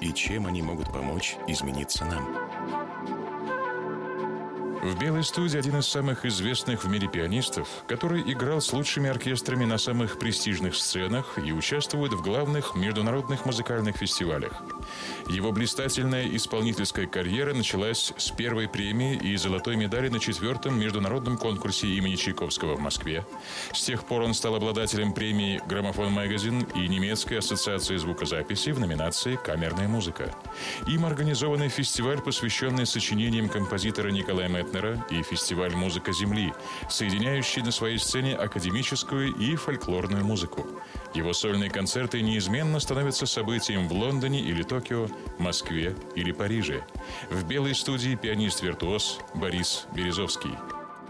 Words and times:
и 0.00 0.12
чем 0.12 0.46
они 0.46 0.62
могут 0.62 0.92
помочь 0.92 1.36
измениться 1.46 2.04
нам. 2.04 2.49
В 4.82 4.98
«Белой 4.98 5.24
студии» 5.24 5.58
один 5.58 5.78
из 5.78 5.86
самых 5.86 6.24
известных 6.24 6.84
в 6.84 6.88
мире 6.88 7.06
пианистов, 7.06 7.68
который 7.86 8.22
играл 8.22 8.62
с 8.62 8.72
лучшими 8.72 9.10
оркестрами 9.10 9.66
на 9.66 9.76
самых 9.76 10.18
престижных 10.18 10.74
сценах 10.74 11.38
и 11.38 11.52
участвует 11.52 12.14
в 12.14 12.22
главных 12.22 12.74
международных 12.74 13.44
музыкальных 13.44 13.98
фестивалях. 13.98 14.62
Его 15.28 15.52
блистательная 15.52 16.34
исполнительская 16.34 17.06
карьера 17.06 17.52
началась 17.52 18.14
с 18.16 18.30
первой 18.30 18.68
премии 18.68 19.16
и 19.16 19.36
золотой 19.36 19.76
медали 19.76 20.08
на 20.08 20.18
четвертом 20.18 20.80
международном 20.80 21.36
конкурсе 21.36 21.86
имени 21.88 22.16
Чайковского 22.16 22.76
в 22.76 22.80
Москве. 22.80 23.26
С 23.74 23.82
тех 23.82 24.06
пор 24.06 24.22
он 24.22 24.32
стал 24.32 24.54
обладателем 24.54 25.12
премии 25.12 25.60
«Граммофон 25.66 26.10
Магазин» 26.10 26.62
и 26.74 26.88
немецкой 26.88 27.40
ассоциации 27.40 27.98
звукозаписи 27.98 28.70
в 28.70 28.80
номинации 28.80 29.36
«Камерная 29.36 29.88
музыка». 29.88 30.34
Им 30.86 31.04
организованный 31.04 31.68
фестиваль, 31.68 32.22
посвященный 32.22 32.86
сочинениям 32.86 33.50
композитора 33.50 34.08
Николая 34.10 34.48
Метнера 34.80 35.04
и 35.10 35.22
фестиваль 35.22 35.74
«Музыка 35.74 36.12
Земли», 36.12 36.52
соединяющий 36.88 37.62
на 37.62 37.70
своей 37.70 37.98
сцене 37.98 38.34
академическую 38.34 39.34
и 39.34 39.56
фольклорную 39.56 40.24
музыку. 40.24 40.66
Его 41.14 41.32
сольные 41.32 41.70
концерты 41.70 42.22
неизменно 42.22 42.80
становятся 42.80 43.26
событием 43.26 43.88
в 43.88 43.92
Лондоне 43.92 44.40
или 44.40 44.62
Токио, 44.62 45.08
Москве 45.38 45.94
или 46.14 46.32
Париже. 46.32 46.82
В 47.30 47.44
белой 47.44 47.74
студии 47.74 48.14
пианист-виртуоз 48.14 49.18
Борис 49.34 49.86
Березовский. 49.92 50.56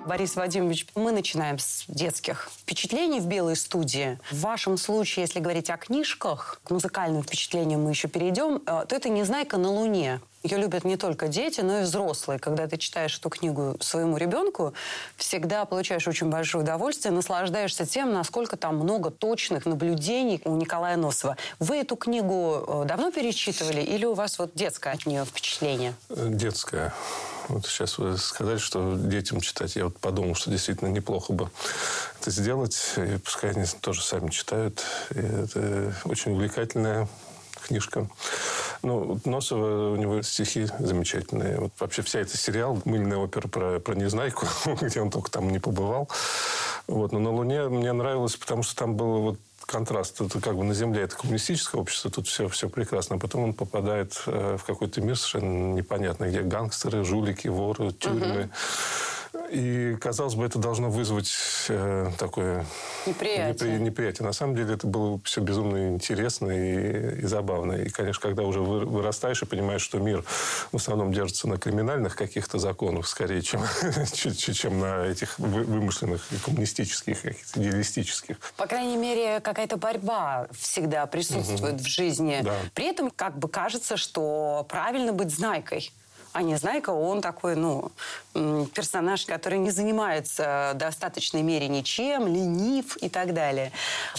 Борис 0.07 0.34
Вадимович, 0.34 0.87
мы 0.95 1.12
начинаем 1.12 1.59
с 1.59 1.84
детских 1.87 2.51
впечатлений 2.62 3.21
в 3.21 3.27
белой 3.27 3.55
студии. 3.55 4.19
В 4.31 4.41
вашем 4.41 4.79
случае, 4.79 5.25
если 5.25 5.41
говорить 5.41 5.69
о 5.69 5.77
книжках, 5.77 6.61
к 6.65 6.71
музыкальным 6.71 7.23
впечатлениям 7.23 7.83
мы 7.83 7.91
еще 7.91 8.09
перейдем, 8.09 8.62
э, 8.67 8.87
то 8.89 8.97
это 8.97 9.11
«Незнайка 9.11 9.59
на 9.59 9.71
Луне». 9.71 10.21
Ее 10.43 10.57
любят 10.57 10.85
не 10.85 10.97
только 10.97 11.29
дети, 11.29 11.61
но 11.61 11.81
и 11.81 11.83
взрослые. 11.83 12.39
Когда 12.39 12.67
ты 12.67 12.79
читаешь 12.79 13.19
эту 13.19 13.29
книгу 13.29 13.77
своему 13.81 14.17
ребенку, 14.17 14.73
всегда 15.17 15.67
получаешь 15.67 16.09
очень 16.09 16.31
большое 16.31 16.65
удовольствие, 16.65 17.13
наслаждаешься 17.13 17.85
тем, 17.85 18.13
насколько 18.13 18.57
там 18.57 18.77
много 18.77 19.11
точных 19.11 19.67
наблюдений 19.67 20.41
у 20.45 20.57
Николая 20.57 20.97
Носова. 20.97 21.37
Вы 21.59 21.79
эту 21.81 21.97
книгу 21.97 22.65
э, 22.67 22.85
давно 22.87 23.11
перечитывали 23.11 23.83
или 23.83 24.07
у 24.07 24.15
вас 24.15 24.39
вот 24.39 24.53
детское 24.55 24.95
от 24.95 25.05
нее 25.05 25.27
впечатление? 25.27 25.95
Детское. 26.09 26.95
Вот 27.49 27.67
сейчас 27.67 27.99
вы 27.99 28.17
сказали, 28.17 28.59
что 28.59 28.97
детям 28.97 29.41
читать. 29.41 29.77
Я 29.77 29.85
вот 29.87 29.99
подумал, 29.99 30.35
что 30.37 30.51
действительно 30.51 30.89
неплохо 30.89 31.33
бы 31.33 31.51
это 32.21 32.31
сделать. 32.31 32.79
И 32.97 33.19
пускай 33.19 33.51
они 33.51 33.65
тоже 33.81 34.03
сами 34.03 34.31
читают. 34.31 34.83
И 35.11 35.19
это 35.19 35.93
очень 36.05 36.33
увлекательная 36.33 37.09
книжка. 37.61 38.08
Ну, 38.83 39.20
Носова, 39.25 39.92
у 39.92 39.97
него 39.97 40.22
стихи 40.22 40.66
замечательные. 40.78 41.61
Вот 41.61 41.72
вообще 41.78 42.03
вся 42.03 42.20
эта 42.20 42.36
сериал, 42.36 42.80
мыльная 42.84 43.19
опера 43.19 43.48
про, 43.48 43.80
про 43.80 43.94
Незнайку, 43.94 44.47
где 44.81 45.00
он 45.00 45.10
только 45.10 45.31
там 45.31 45.50
не 45.50 45.59
побывал. 45.59 46.09
Вот. 46.87 47.12
Но 47.12 47.19
на 47.19 47.31
Луне 47.31 47.69
мне 47.69 47.93
нравилось, 47.93 48.37
потому 48.37 48.62
что 48.62 48.76
там 48.76 48.97
было 48.97 49.19
вот 49.19 49.38
контраст. 49.66 50.20
Это 50.20 50.41
как 50.41 50.56
бы 50.56 50.65
на 50.65 50.75
Земле 50.75 51.03
это 51.03 51.16
коммунистическое 51.16 51.81
общество, 51.81 52.10
тут 52.10 52.26
все, 52.26 52.49
все 52.49 52.69
прекрасно. 52.69 53.16
А 53.16 53.19
потом 53.19 53.44
он 53.44 53.54
попадает 53.54 54.20
э, 54.26 54.56
в 54.59 54.65
какой-то 54.65 55.00
мир 55.00 55.16
совершенно 55.16 55.75
непонятный, 55.75 56.31
где 56.31 56.43
гангстеры, 56.43 57.04
жулики, 57.04 57.49
воры, 57.49 57.93
тюрьмы. 57.93 58.43
Угу. 58.43 58.50
И, 59.51 59.97
казалось 60.01 60.35
бы, 60.35 60.45
это 60.45 60.59
должно 60.59 60.91
вызвать 60.91 61.33
э, 61.69 62.11
такое 62.19 62.67
неприятие. 63.07 63.79
неприятие. 63.79 64.27
На 64.27 64.33
самом 64.33 64.57
деле 64.57 64.75
это 64.75 64.87
было 64.87 65.21
все 65.25 65.41
безумно 65.41 65.91
интересно 65.91 66.51
и, 66.51 67.23
и 67.23 67.27
забавно. 67.27 67.75
И, 67.75 67.91
конечно, 67.91 68.21
когда 68.21 68.43
уже 68.43 68.61
вырастаешь 68.61 69.43
и 69.43 69.47
понимаешь, 69.47 69.83
что 69.83 69.99
мир 69.99 70.25
в 70.73 70.77
основном 70.77 71.13
держится 71.13 71.49
на 71.49 71.59
криминальных 71.59 72.17
каких-то 72.17 72.59
законах, 72.59 73.07
скорее, 73.07 73.43
чем, 73.43 73.63
чем 74.15 74.81
на 74.81 75.07
этих 75.07 75.39
вымышленных 75.39 76.27
коммунистических, 76.45 77.23
каких-то 77.23 77.61
идеалистических. 77.61 78.37
По 78.57 78.67
крайней 78.67 78.97
мере, 78.97 79.41
какая-то 79.41 79.77
борьба 79.77 80.49
всегда 80.59 81.07
присутствует 81.07 81.75
угу. 81.75 81.85
в 81.85 81.87
жизни. 81.87 82.41
Да. 82.43 82.57
При 82.75 82.87
этом 82.87 83.11
как 83.11 83.39
бы 83.39 83.49
кажется, 83.49 83.97
что 83.97 84.67
правильно 84.69 85.12
быть 85.12 85.33
знайкой. 85.33 85.93
А 86.33 86.43
Незнайка, 86.43 86.91
он 86.91 87.21
такой, 87.21 87.57
ну, 87.57 87.91
персонаж, 88.33 89.27
который 89.27 89.59
не 89.59 89.71
занимается 89.71 90.73
в 90.75 90.79
достаточной 90.79 91.43
мере 91.43 91.69
ничем, 91.69 92.27
ленив 92.27 92.97
и 92.99 93.09
так 93.09 93.35
далее. 93.35 93.73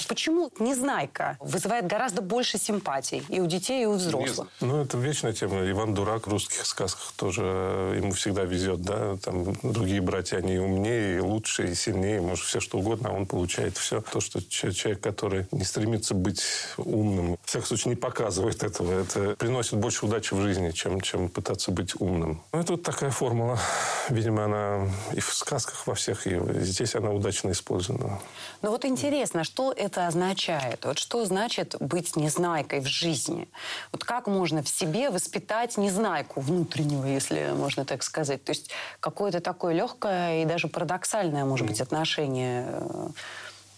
Почему 0.08 0.52
Незнайка 0.60 1.38
вызывает 1.40 1.88
гораздо 1.88 2.22
больше 2.22 2.58
симпатий 2.58 3.24
и 3.30 3.40
у 3.40 3.48
детей, 3.48 3.84
и 3.84 3.86
у 3.86 3.94
взрослых? 3.94 4.50
Ну, 4.60 4.82
это 4.82 4.98
вечная 4.98 5.34
тема. 5.34 5.70
Иван 5.70 5.94
Дурак 5.94 6.28
в 6.28 6.32
русских 6.32 6.66
сказках 6.66 7.14
тоже 7.16 7.42
э, 7.44 7.96
ему 7.98 8.12
всегда 8.12 8.44
везет, 8.44 8.82
да. 8.82 9.18
Там 9.18 9.56
другие 9.64 10.02
братья, 10.02 10.38
они 10.38 10.58
умнее, 10.58 11.18
и 11.18 11.20
лучше, 11.20 11.70
и 11.72 11.76
сильнее, 11.76 12.22
может, 12.22 12.46
все 12.46 12.60
что 12.60 12.78
угодно, 12.80 13.10
а 13.10 13.14
он 13.14 13.26
получает 13.26 13.78
все. 13.78 14.02
То, 14.02 14.20
что 14.20 14.42
человек, 14.42 15.02
который 15.02 15.48
не 15.52 15.64
стремится 15.64 16.14
быть 16.14 16.44
умным, 16.78 17.38
в 17.44 17.48
всяком 17.48 17.68
случае, 17.68 17.90
не 17.92 17.96
показывает 17.96 18.64
этого, 18.64 19.02
это 19.02 19.36
приносит 19.38 19.76
больше 19.76 20.06
удачи 20.06 20.34
в 20.34 20.42
жизни, 20.42 20.72
чем, 20.72 21.02
чем 21.02 21.30
пытаться 21.30 21.72
быть 21.72 22.00
умным. 22.00 22.44
Ну, 22.52 22.60
это 22.60 22.74
вот 22.74 22.84
такая 22.84 23.12
формула. 23.12 23.60
Видимо, 24.10 24.46
она 24.46 24.88
и 25.14 25.20
в 25.20 25.34
сказках 25.34 25.88
во 25.88 25.96
всех, 25.96 26.28
и 26.28 26.40
здесь 26.62 26.96
она 26.96 27.12
удачно 27.12 27.52
использована. 27.52 28.20
Ну 28.62 28.72
вот 28.72 28.86
интересно, 28.86 29.44
что 29.44 29.72
это 29.72 30.08
означает? 30.08 30.86
Вот 30.86 30.98
что 30.98 31.26
значит 31.26 31.76
быть 31.80 32.16
незнайкой 32.16 32.80
в 32.80 32.88
жизни? 32.88 33.48
Вот 33.92 34.04
как 34.04 34.28
можно 34.28 34.64
в 34.64 34.70
себе 34.70 35.10
воспитать 35.10 35.78
незнайку 35.78 36.42
внутреннего, 36.42 37.06
если 37.06 37.52
можно 37.56 37.86
так 37.86 38.04
сказать? 38.04 38.44
То 38.44 38.52
есть 38.52 38.72
какое-то 39.00 39.40
такое 39.40 39.74
легкое 39.74 40.44
и 40.44 40.46
даже 40.46 40.68
парадоксальное, 40.68 41.46
может 41.46 41.68
быть, 41.68 41.82
отношение 41.82 42.66
э, 42.70 43.10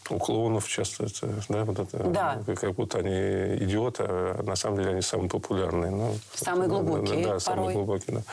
у 0.10 0.18
клоунов 0.18 0.68
часто 0.68 1.06
это, 1.06 1.28
да, 1.50 1.64
вот 1.64 1.80
это, 1.80 1.98
да. 2.04 2.40
как 2.56 2.74
будто 2.74 3.00
они 3.00 3.12
идиоты, 3.64 4.04
а 4.04 4.44
на 4.44 4.56
самом 4.56 4.78
деле 4.78 4.92
они 4.92 5.02
самые 5.02 5.30
популярные. 5.30 5.92
Ну, 5.92 6.16
самые 6.36 6.68
глубокие, 6.68 7.24
Да, 7.24 7.34
да 7.34 7.40
самые 7.40 7.74
глубокие, 7.74 8.18
да. 8.18 8.24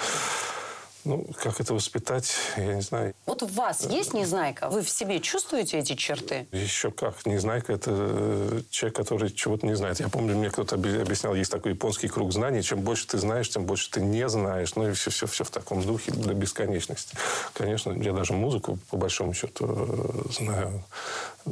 Ну, 1.05 1.27
как 1.43 1.61
это 1.61 1.73
воспитать, 1.73 2.33
я 2.57 2.75
не 2.75 2.83
знаю. 2.83 3.15
Вот 3.27 3.43
у 3.43 3.47
вас 3.47 3.87
есть 3.87 4.13
незнайка? 4.13 4.69
Вы 4.69 4.83
в 4.83 4.91
себе 4.91 5.21
чувствуете 5.21 5.79
эти 5.79 5.95
черты? 5.95 6.47
Еще 6.53 6.91
как. 6.91 7.25
Незнайка– 7.25 7.73
это 7.75 7.91
э, 7.93 8.63
человек, 8.71 8.97
который 8.97 9.31
чего-то 9.31 9.67
не 9.67 9.75
знает. 9.75 10.01
Я 10.01 10.09
помню, 10.09 10.37
мне 10.37 10.51
кто-то 10.51 10.75
объяснял, 10.75 11.35
есть 11.35 11.51
такой 11.51 11.73
японский 11.73 12.09
круг 12.09 12.33
знаний. 12.33 12.63
Чем 12.63 12.81
больше 12.81 13.07
ты 13.07 13.19
знаешь, 13.19 13.49
тем 13.49 13.65
больше 13.65 13.91
ты 13.91 14.01
не 14.01 14.29
знаешь. 14.29 14.75
Ну, 14.75 14.91
и 14.91 14.93
все-все-все 14.93 15.45
в 15.45 15.51
таком 15.51 15.83
духе 15.83 16.13
до 16.13 16.35
бесконечности. 16.35 17.17
Конечно, 17.55 17.93
я 17.93 18.13
даже 18.13 18.35
музыку, 18.35 18.79
по 18.91 18.99
большому 18.99 19.33
счету, 19.33 19.67
э, 19.69 20.33
знаю 20.33 20.85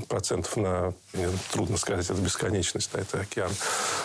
процентов 0.09 0.57
на... 0.57 0.93
Мне 1.15 1.29
трудно 1.53 1.79
сказать, 1.79 2.05
это 2.11 2.21
бесконечность, 2.21 2.91
да, 2.93 3.01
это 3.01 3.21
океан. 3.21 3.51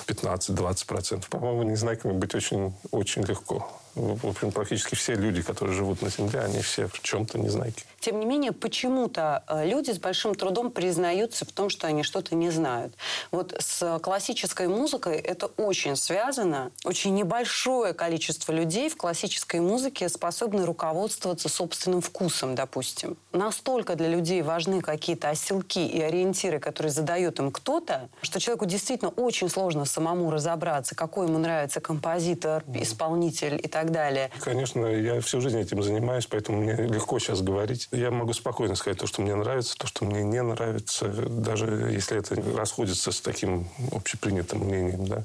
15-20 0.07 0.85
процентов. 0.85 1.29
По-моему, 1.29 1.63
незнайками 1.63 2.13
быть 2.13 2.33
очень, 2.33 2.73
очень 2.91 3.23
легко 3.23 3.67
в 3.95 4.27
общем, 4.27 4.51
практически 4.51 4.95
все 4.95 5.15
люди, 5.15 5.41
которые 5.41 5.75
живут 5.75 6.01
на 6.01 6.09
Земле, 6.09 6.39
они 6.39 6.61
все 6.61 6.87
в 6.87 7.01
чем-то 7.01 7.39
незнайки. 7.39 7.83
Тем 8.03 8.19
не 8.19 8.25
менее, 8.25 8.51
почему-то 8.51 9.43
э, 9.47 9.67
люди 9.67 9.91
с 9.91 9.99
большим 9.99 10.33
трудом 10.35 10.71
признаются 10.71 11.45
в 11.45 11.51
том, 11.51 11.69
что 11.69 11.87
они 11.87 12.01
что-то 12.01 12.33
не 12.33 12.49
знают. 12.49 12.95
Вот 13.31 13.55
с 13.59 13.99
классической 13.99 14.67
музыкой 14.67 15.17
это 15.17 15.45
очень 15.45 15.95
связано. 15.95 16.71
Очень 16.83 17.13
небольшое 17.13 17.93
количество 17.93 18.51
людей 18.51 18.89
в 18.89 18.97
классической 18.97 19.59
музыке 19.59 20.09
способны 20.09 20.65
руководствоваться 20.65 21.47
собственным 21.47 22.01
вкусом, 22.01 22.55
допустим. 22.55 23.15
Настолько 23.31 23.95
для 23.95 24.07
людей 24.07 24.41
важны 24.41 24.81
какие-то 24.81 25.29
оселки 25.29 25.85
и 25.85 26.01
ориентиры, 26.01 26.59
которые 26.59 26.91
задает 26.91 27.39
им 27.39 27.51
кто-то, 27.51 28.09
что 28.23 28.39
человеку 28.39 28.65
действительно 28.65 29.11
очень 29.11 29.49
сложно 29.49 29.85
самому 29.85 30.31
разобраться, 30.31 30.95
какой 30.95 31.27
ему 31.27 31.37
нравится 31.37 31.79
композитор, 31.79 32.63
исполнитель 32.73 33.59
и 33.63 33.67
так 33.67 33.83
так 33.83 33.91
далее. 33.91 34.31
Конечно, 34.39 34.85
я 34.87 35.19
всю 35.19 35.41
жизнь 35.41 35.59
этим 35.59 35.83
занимаюсь, 35.83 36.25
поэтому 36.25 36.61
мне 36.61 36.73
легко 36.75 37.19
сейчас 37.19 37.41
говорить. 37.41 37.89
Я 37.93 38.09
могу 38.09 38.33
спокойно 38.33 38.73
сказать 38.75 38.97
то, 38.97 39.05
что 39.05 39.21
мне 39.21 39.35
нравится, 39.35 39.77
то, 39.77 39.85
что 39.85 40.03
мне 40.03 40.23
не 40.23 40.41
нравится, 40.41 41.07
даже 41.07 41.91
если 41.91 42.17
это 42.17 42.35
расходится 42.57 43.11
с 43.11 43.21
таким 43.21 43.67
общепринятым 43.91 44.61
мнением. 44.61 45.05
Да. 45.05 45.23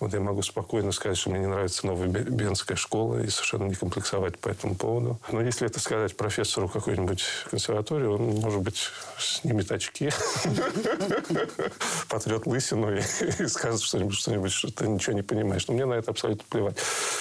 Вот 0.00 0.12
я 0.14 0.20
могу 0.20 0.42
спокойно 0.42 0.92
сказать, 0.92 1.18
что 1.18 1.30
мне 1.30 1.40
не 1.40 1.46
нравится 1.46 1.86
новая 1.86 2.08
Бенская 2.08 2.76
школа 2.76 3.18
и 3.20 3.28
совершенно 3.28 3.64
не 3.64 3.74
комплексовать 3.74 4.38
по 4.38 4.48
этому 4.48 4.76
поводу. 4.76 5.20
Но 5.32 5.40
если 5.42 5.66
это 5.66 5.80
сказать 5.80 6.16
профессору 6.16 6.68
какой-нибудь 6.68 7.24
консерватории, 7.50 8.06
он, 8.06 8.36
может 8.36 8.62
быть, 8.62 8.78
снимет 9.18 9.72
очки, 9.72 10.10
потрет 12.08 12.46
лысину 12.46 12.96
и 12.96 13.46
скажет 13.48 13.82
что-нибудь, 13.82 14.14
что-нибудь, 14.14 14.52
что 14.52 14.72
ты 14.72 14.86
ничего 14.86 15.16
не 15.16 15.22
понимаешь. 15.22 15.66
Но 15.66 15.74
мне 15.74 15.84
на 15.84 15.94
это 15.94 16.12
абсолютно 16.12 16.44
плевать. 16.48 16.76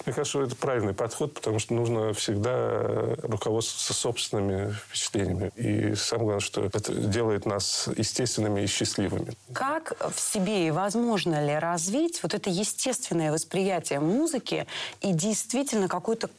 Мне 0.06 0.14
кажется, 0.14 0.30
что 0.30 0.44
это 0.44 0.56
правильный 0.56 0.94
подход, 0.94 1.34
потому 1.34 1.58
что 1.58 1.74
нужно 1.74 2.14
всегда 2.14 3.16
руководствоваться 3.24 3.94
собственными 3.94 4.74
впечатлениями. 4.88 5.52
И 5.56 5.96
самое 5.96 6.26
главное, 6.26 6.40
что 6.42 6.64
это 6.64 6.94
делает 6.94 7.46
нас 7.46 7.90
естественными 7.98 8.62
и 8.62 8.68
счастливыми. 8.68 9.36
Как 9.54 9.94
в 10.14 10.20
себе 10.20 10.68
и 10.68 10.72
возможно 10.72 11.44
ли 11.44 11.58
развить 11.58 12.22
вот 12.22 12.34
это 12.34 12.50
естественное 12.50 12.67
восприятие 13.32 14.00
музыки 14.00 14.68
и 15.02 15.14
действительно 15.14 15.88
какой-то 15.88 16.30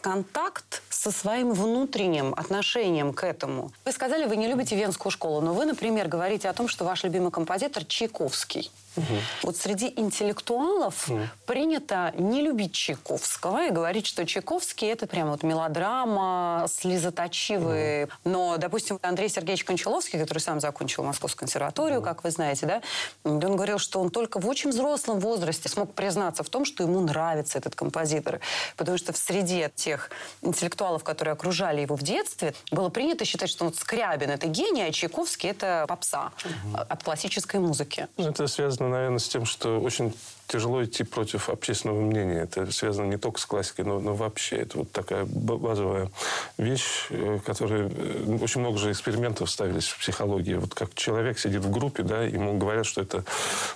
контакт 0.00 0.82
со 0.88 1.10
своим 1.10 1.52
внутренним 1.52 2.34
отношением 2.34 3.12
к 3.12 3.24
этому? 3.24 3.72
Вы 3.84 3.92
сказали, 3.92 4.26
вы 4.26 4.36
не 4.36 4.48
любите 4.48 4.76
венскую 4.76 5.10
школу, 5.10 5.40
но 5.40 5.54
вы, 5.54 5.64
например, 5.64 6.08
говорите 6.08 6.48
о 6.48 6.52
том, 6.52 6.68
что 6.68 6.84
ваш 6.84 7.04
любимый 7.04 7.30
композитор 7.30 7.84
Чайковский. 7.84 8.70
Угу. 8.96 9.04
Вот 9.42 9.56
среди 9.56 9.92
интеллектуалов 9.96 11.08
угу. 11.08 11.20
принято 11.46 12.12
не 12.16 12.42
любить 12.42 12.72
Чайковского 12.72 13.66
и 13.66 13.70
говорить, 13.70 14.06
что 14.06 14.26
Чайковский 14.26 14.88
это 14.88 15.06
прям 15.06 15.30
вот 15.30 15.42
мелодрама, 15.42 16.66
слезоточивый. 16.68 18.04
Угу. 18.04 18.12
Но, 18.24 18.56
допустим, 18.56 18.98
Андрей 19.02 19.28
Сергеевич 19.28 19.64
Кончаловский, 19.64 20.18
который 20.18 20.38
сам 20.38 20.60
закончил 20.60 21.04
Московскую 21.04 21.40
консерваторию, 21.40 21.98
угу. 21.98 22.06
как 22.06 22.24
вы 22.24 22.30
знаете, 22.30 22.66
да, 22.66 22.82
он 23.24 23.38
говорил, 23.38 23.78
что 23.78 24.00
он 24.00 24.10
только 24.10 24.40
в 24.40 24.46
очень 24.48 24.70
взрослом 24.70 25.20
возрасте 25.20 25.68
смог 25.68 25.94
признаться 25.94 26.42
в 26.42 26.48
том, 26.48 26.64
что 26.64 26.82
ему 26.82 27.00
нравится 27.00 27.58
этот 27.58 27.74
композитор. 27.74 28.40
Потому 28.76 28.98
что 28.98 29.12
в 29.12 29.16
среде 29.16 29.70
тех 29.74 30.10
интеллектуалов, 30.42 31.04
которые 31.04 31.32
окружали 31.32 31.82
его 31.82 31.96
в 31.96 32.02
детстве, 32.02 32.54
было 32.70 32.88
принято 32.88 33.24
считать, 33.24 33.50
что 33.50 33.64
вот 33.64 33.76
Скрябин 33.76 34.30
это 34.30 34.46
гений, 34.46 34.82
а 34.82 34.92
Чайковский 34.92 35.50
это 35.50 35.84
попса 35.88 36.32
угу. 36.44 36.78
от 36.88 37.02
классической 37.02 37.60
музыки. 37.60 38.08
Ну, 38.16 38.30
это 38.30 38.46
связано 38.46 38.87
наверное, 38.88 39.18
с 39.18 39.28
тем, 39.28 39.44
что 39.44 39.80
очень 39.80 40.14
тяжело 40.48 40.82
идти 40.82 41.04
против 41.04 41.50
общественного 41.50 42.00
мнения. 42.00 42.40
Это 42.40 42.72
связано 42.72 43.06
не 43.06 43.18
только 43.18 43.38
с 43.38 43.44
классикой, 43.44 43.84
но, 43.84 44.00
но 44.00 44.14
вообще. 44.14 44.56
Это 44.56 44.78
вот 44.78 44.90
такая 44.90 45.24
базовая 45.26 46.10
вещь, 46.56 47.06
э, 47.10 47.38
которая... 47.44 47.90
Э, 47.94 48.38
очень 48.40 48.62
много 48.62 48.78
же 48.78 48.90
экспериментов 48.90 49.50
ставились 49.50 49.86
в 49.88 49.98
психологии. 49.98 50.54
Вот 50.54 50.74
как 50.74 50.94
человек 50.94 51.38
сидит 51.38 51.62
в 51.62 51.70
группе, 51.70 52.02
да, 52.02 52.22
ему 52.22 52.56
говорят, 52.56 52.86
что 52.86 53.02
это 53.02 53.24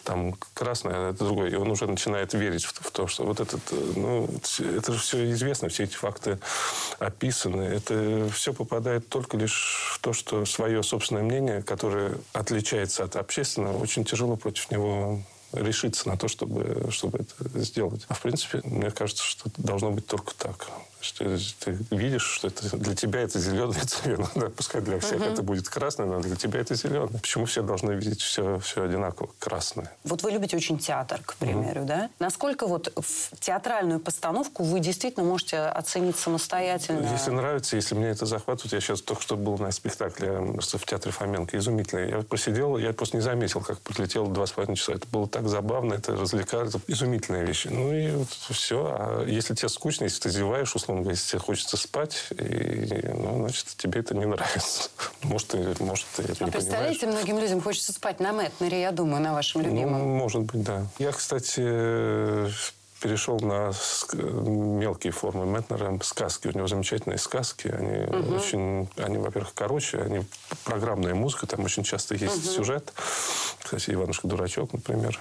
там 0.02 0.34
красное, 0.54 0.94
а 0.94 1.10
это 1.10 1.24
другое. 1.24 1.50
И 1.50 1.54
он 1.54 1.70
уже 1.70 1.86
начинает 1.86 2.32
верить 2.32 2.64
в, 2.64 2.72
в 2.72 2.90
то, 2.90 3.06
что 3.06 3.24
вот 3.24 3.40
этот... 3.40 3.60
Э, 3.70 3.92
ну, 3.96 4.28
это 4.58 4.92
же 4.92 4.98
все 4.98 5.30
известно, 5.30 5.68
все 5.68 5.84
эти 5.84 5.94
факты 5.94 6.38
описаны. 6.98 7.62
Это 7.64 8.28
все 8.32 8.54
попадает 8.54 9.08
только 9.10 9.36
лишь 9.36 9.92
в 9.94 9.98
то, 10.00 10.14
что 10.14 10.46
свое 10.46 10.82
собственное 10.82 11.22
мнение, 11.22 11.62
которое 11.62 12.14
отличается 12.32 13.04
от 13.04 13.16
общественного, 13.16 13.76
очень 13.76 14.04
тяжело 14.04 14.36
против 14.36 14.70
него 14.70 15.20
решиться 15.52 16.08
на 16.08 16.16
то, 16.16 16.28
чтобы, 16.28 16.88
чтобы 16.90 17.18
это 17.18 17.58
сделать. 17.60 18.04
А 18.08 18.14
в 18.14 18.20
принципе, 18.20 18.60
мне 18.64 18.90
кажется, 18.90 19.22
что 19.24 19.50
должно 19.56 19.90
быть 19.90 20.06
только 20.06 20.34
так. 20.34 20.68
Что 21.02 21.36
ты 21.64 21.78
видишь, 21.90 22.22
что 22.22 22.48
это 22.48 22.76
для 22.76 22.94
тебя 22.94 23.20
это 23.20 23.38
зеленый 23.38 23.80
цвет. 23.80 24.20
Да, 24.34 24.48
пускай 24.48 24.80
для 24.80 24.98
всех 24.98 25.20
угу. 25.20 25.30
это 25.30 25.42
будет 25.42 25.68
красный, 25.68 26.06
но 26.06 26.20
для 26.20 26.36
тебя 26.36 26.60
это 26.60 26.74
зеленый. 26.74 27.18
Почему 27.20 27.44
все 27.44 27.62
должны 27.62 27.92
видеть 27.92 28.22
все, 28.22 28.58
все 28.60 28.84
одинаково 28.84 29.30
красное? 29.38 29.92
Вот 30.04 30.22
вы 30.22 30.30
любите 30.30 30.56
очень 30.56 30.78
театр, 30.78 31.20
к 31.24 31.34
примеру, 31.34 31.80
угу. 31.80 31.88
да? 31.88 32.10
Насколько 32.18 32.66
вот 32.66 32.92
в 32.96 33.36
театральную 33.40 34.00
постановку 34.00 34.62
вы 34.62 34.80
действительно 34.80 35.26
можете 35.26 35.58
оценить 35.58 36.16
самостоятельно? 36.16 37.06
Если 37.12 37.30
нравится, 37.30 37.76
если 37.76 37.94
мне 37.94 38.08
это 38.08 38.26
захватывает. 38.26 38.72
Я 38.72 38.80
сейчас 38.80 39.02
только 39.02 39.22
что 39.22 39.36
был 39.36 39.58
на 39.58 39.70
спектакле 39.72 40.30
в 40.30 40.86
театре 40.86 41.12
Фоменко. 41.12 41.58
Изумительно. 41.58 42.00
Я 42.00 42.22
посидел, 42.22 42.78
я 42.78 42.92
просто 42.92 43.16
не 43.16 43.22
заметил, 43.22 43.60
как 43.60 43.80
пролетело 43.80 44.28
два 44.28 44.46
с 44.46 44.52
половиной 44.52 44.76
часа. 44.76 44.92
Это 44.92 45.06
было 45.08 45.26
так 45.26 45.48
забавно, 45.48 45.94
это 45.94 46.14
развлекало. 46.14 46.64
Это 46.64 46.80
изумительные 46.86 47.44
вещи. 47.44 47.68
Ну 47.68 47.92
и 47.92 48.12
вот 48.12 48.28
все. 48.50 48.86
А 48.86 49.24
если 49.26 49.54
тебе 49.54 49.68
скучно, 49.68 50.04
если 50.04 50.20
ты 50.20 50.30
зеваешь, 50.30 50.74
условно 50.74 50.91
условно 50.92 51.10
если 51.10 51.30
тебе 51.30 51.38
хочется 51.40 51.76
спать, 51.76 52.26
и, 52.30 53.10
ну, 53.14 53.38
значит, 53.38 53.66
тебе 53.76 54.00
это 54.00 54.14
не 54.14 54.26
нравится. 54.26 54.90
Может, 55.22 55.48
ты, 55.48 55.74
может, 55.84 56.06
ты 56.16 56.22
это 56.22 56.44
а 56.44 56.44
не 56.44 56.50
представляете, 56.50 57.00
понимаешь. 57.00 57.24
многим 57.24 57.42
людям 57.42 57.60
хочется 57.60 57.92
спать 57.92 58.20
на 58.20 58.32
Мэтнере, 58.32 58.80
я 58.80 58.92
думаю, 58.92 59.22
на 59.22 59.32
вашем 59.32 59.62
любимом. 59.62 59.98
Ну, 59.98 60.06
может 60.16 60.42
быть, 60.42 60.62
да. 60.62 60.86
Я, 60.98 61.12
кстати, 61.12 61.60
перешел 63.00 63.38
на 63.40 63.72
мелкие 64.12 65.12
формы 65.12 65.46
Метнера, 65.46 65.96
сказки. 66.02 66.48
У 66.48 66.56
него 66.56 66.66
замечательные 66.66 67.18
сказки. 67.18 67.68
Они 67.68 68.04
угу. 68.04 68.34
очень, 68.34 68.88
они, 68.96 69.18
во-первых, 69.18 69.52
короче, 69.54 69.98
они 69.98 70.24
программная 70.64 71.14
музыка, 71.14 71.46
там 71.46 71.64
очень 71.64 71.84
часто 71.84 72.14
есть 72.14 72.46
угу. 72.46 72.54
сюжет. 72.56 72.92
Кстати, 73.62 73.90
Иванушка-дурачок, 73.90 74.72
например 74.72 75.18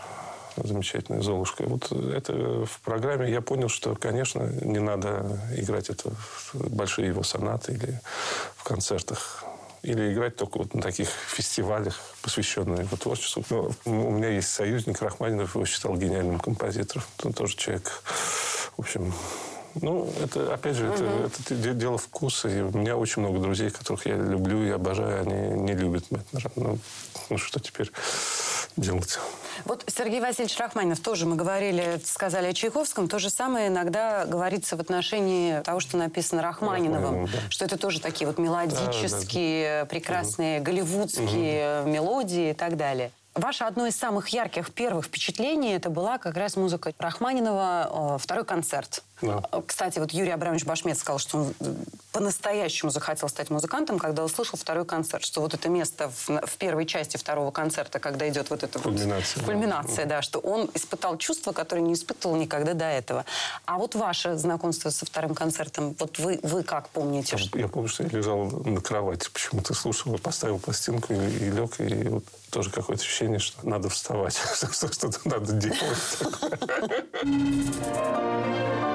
замечательная 0.55 1.21
Золушка. 1.21 1.63
Вот 1.63 1.91
это 1.91 2.65
в 2.65 2.79
программе 2.83 3.29
я 3.29 3.41
понял, 3.41 3.69
что, 3.69 3.95
конечно, 3.95 4.41
не 4.61 4.79
надо 4.79 5.39
играть 5.55 5.89
это 5.89 6.11
в 6.53 6.69
большие 6.69 7.07
его 7.07 7.23
сонаты 7.23 7.73
или 7.73 7.99
в 8.55 8.63
концертах. 8.63 9.43
Или 9.83 10.13
играть 10.13 10.35
только 10.35 10.59
вот 10.59 10.75
на 10.75 10.81
таких 10.81 11.09
фестивалях, 11.09 11.99
посвященных 12.21 12.81
его 12.81 12.97
творчеству. 12.97 13.43
Но 13.85 14.07
у 14.07 14.11
меня 14.11 14.29
есть 14.29 14.49
союзник 14.49 15.01
Рахманинов, 15.01 15.55
его 15.55 15.65
считал 15.65 15.97
гениальным 15.97 16.39
композитором. 16.39 17.03
Он 17.23 17.33
тоже 17.33 17.55
человек, 17.57 18.03
в 18.77 18.79
общем, 18.79 19.11
ну, 19.75 20.09
это, 20.21 20.53
опять 20.53 20.75
же, 20.75 20.87
это, 20.87 21.03
угу. 21.03 21.23
это 21.23 21.73
дело 21.73 21.97
вкуса. 21.97 22.49
И 22.49 22.61
у 22.61 22.77
меня 22.77 22.97
очень 22.97 23.21
много 23.21 23.39
друзей, 23.39 23.69
которых 23.69 24.05
я 24.05 24.15
люблю 24.15 24.63
и 24.63 24.69
обожаю, 24.69 25.21
они 25.21 25.61
не 25.61 25.73
любят 25.73 26.09
Метнера. 26.11 26.51
Ну, 26.55 26.77
ну 27.29 27.37
что 27.37 27.59
теперь 27.59 27.91
делать? 28.75 29.19
Вот 29.65 29.83
Сергей 29.87 30.19
Васильевич 30.19 30.57
Рахманинов 30.57 30.99
тоже 30.99 31.25
мы 31.25 31.35
говорили, 31.35 32.01
сказали 32.03 32.47
о 32.47 32.53
Чайковском. 32.53 33.07
То 33.07 33.19
же 33.19 33.29
самое 33.29 33.67
иногда 33.67 34.25
говорится 34.25 34.75
в 34.75 34.79
отношении 34.81 35.61
того, 35.61 35.79
что 35.79 35.97
написано 35.97 36.41
Рахманиновым. 36.41 37.03
Рахманинов, 37.03 37.31
да. 37.31 37.39
Что 37.49 37.65
это 37.65 37.77
тоже 37.77 38.01
такие 38.01 38.27
вот 38.27 38.37
мелодические, 38.37 39.65
да, 39.65 39.79
да. 39.81 39.85
прекрасные 39.85 40.57
угу. 40.57 40.65
голливудские 40.65 41.81
угу. 41.81 41.89
мелодии 41.89 42.51
и 42.51 42.53
так 42.53 42.77
далее. 42.77 43.11
Ваше 43.33 43.63
одно 43.63 43.87
из 43.87 43.95
самых 43.95 44.27
ярких 44.29 44.71
первых 44.71 45.05
впечатлений 45.05 45.73
это 45.73 45.89
была 45.89 46.17
как 46.17 46.35
раз 46.35 46.57
музыка 46.57 46.93
Рахманинова, 46.99 48.17
второй 48.21 48.43
концерт. 48.43 49.03
Да. 49.21 49.41
Кстати, 49.65 49.99
вот 49.99 50.11
Юрий 50.11 50.31
Абрамович 50.31 50.65
Башмет 50.65 50.97
сказал, 50.97 51.19
что 51.19 51.37
он 51.37 51.53
по-настоящему 52.11 52.91
захотел 52.91 53.29
стать 53.29 53.49
музыкантом, 53.49 53.99
когда 53.99 54.25
услышал 54.25 54.57
второй 54.57 54.83
концерт. 54.83 55.23
Что 55.23 55.41
вот 55.41 55.53
это 55.53 55.69
место 55.69 56.09
в, 56.09 56.45
в 56.45 56.57
первой 56.57 56.85
части 56.85 57.15
второго 57.17 57.51
концерта, 57.51 57.99
когда 57.99 58.27
идет 58.27 58.49
вот 58.49 58.63
эта 58.63 58.79
кульминация, 58.79 59.41
вот, 59.41 59.45
кульминация 59.45 60.05
да. 60.05 60.17
да, 60.17 60.21
что 60.21 60.39
он 60.39 60.69
испытал 60.73 61.17
чувство, 61.17 61.53
которое 61.53 61.81
не 61.81 61.93
испытывал 61.93 62.35
никогда 62.35 62.73
до 62.73 62.85
этого. 62.85 63.25
А 63.65 63.77
вот 63.77 63.95
ваше 63.95 64.35
знакомство 64.35 64.89
со 64.89 65.05
вторым 65.05 65.35
концертом, 65.35 65.95
вот 65.99 66.19
вы, 66.19 66.39
вы 66.43 66.63
как 66.63 66.89
помните? 66.89 67.37
Я, 67.37 67.37
что... 67.37 67.59
я 67.59 67.67
помню, 67.67 67.87
что 67.87 68.03
я 68.03 68.09
лежал 68.09 68.45
на 68.45 68.81
кровати, 68.81 69.29
почему-то 69.31 69.73
слушал, 69.73 70.17
поставил 70.17 70.59
пластинку 70.59 71.13
и, 71.13 71.17
и 71.17 71.49
лег, 71.51 71.79
и 71.79 72.09
вот 72.09 72.25
тоже 72.51 72.69
какое-то 72.69 73.01
ощущение, 73.01 73.39
что 73.39 73.67
надо 73.67 73.89
вставать, 73.89 74.35
что-то 74.91 75.19
надо 75.25 75.53
делать. 75.53 75.79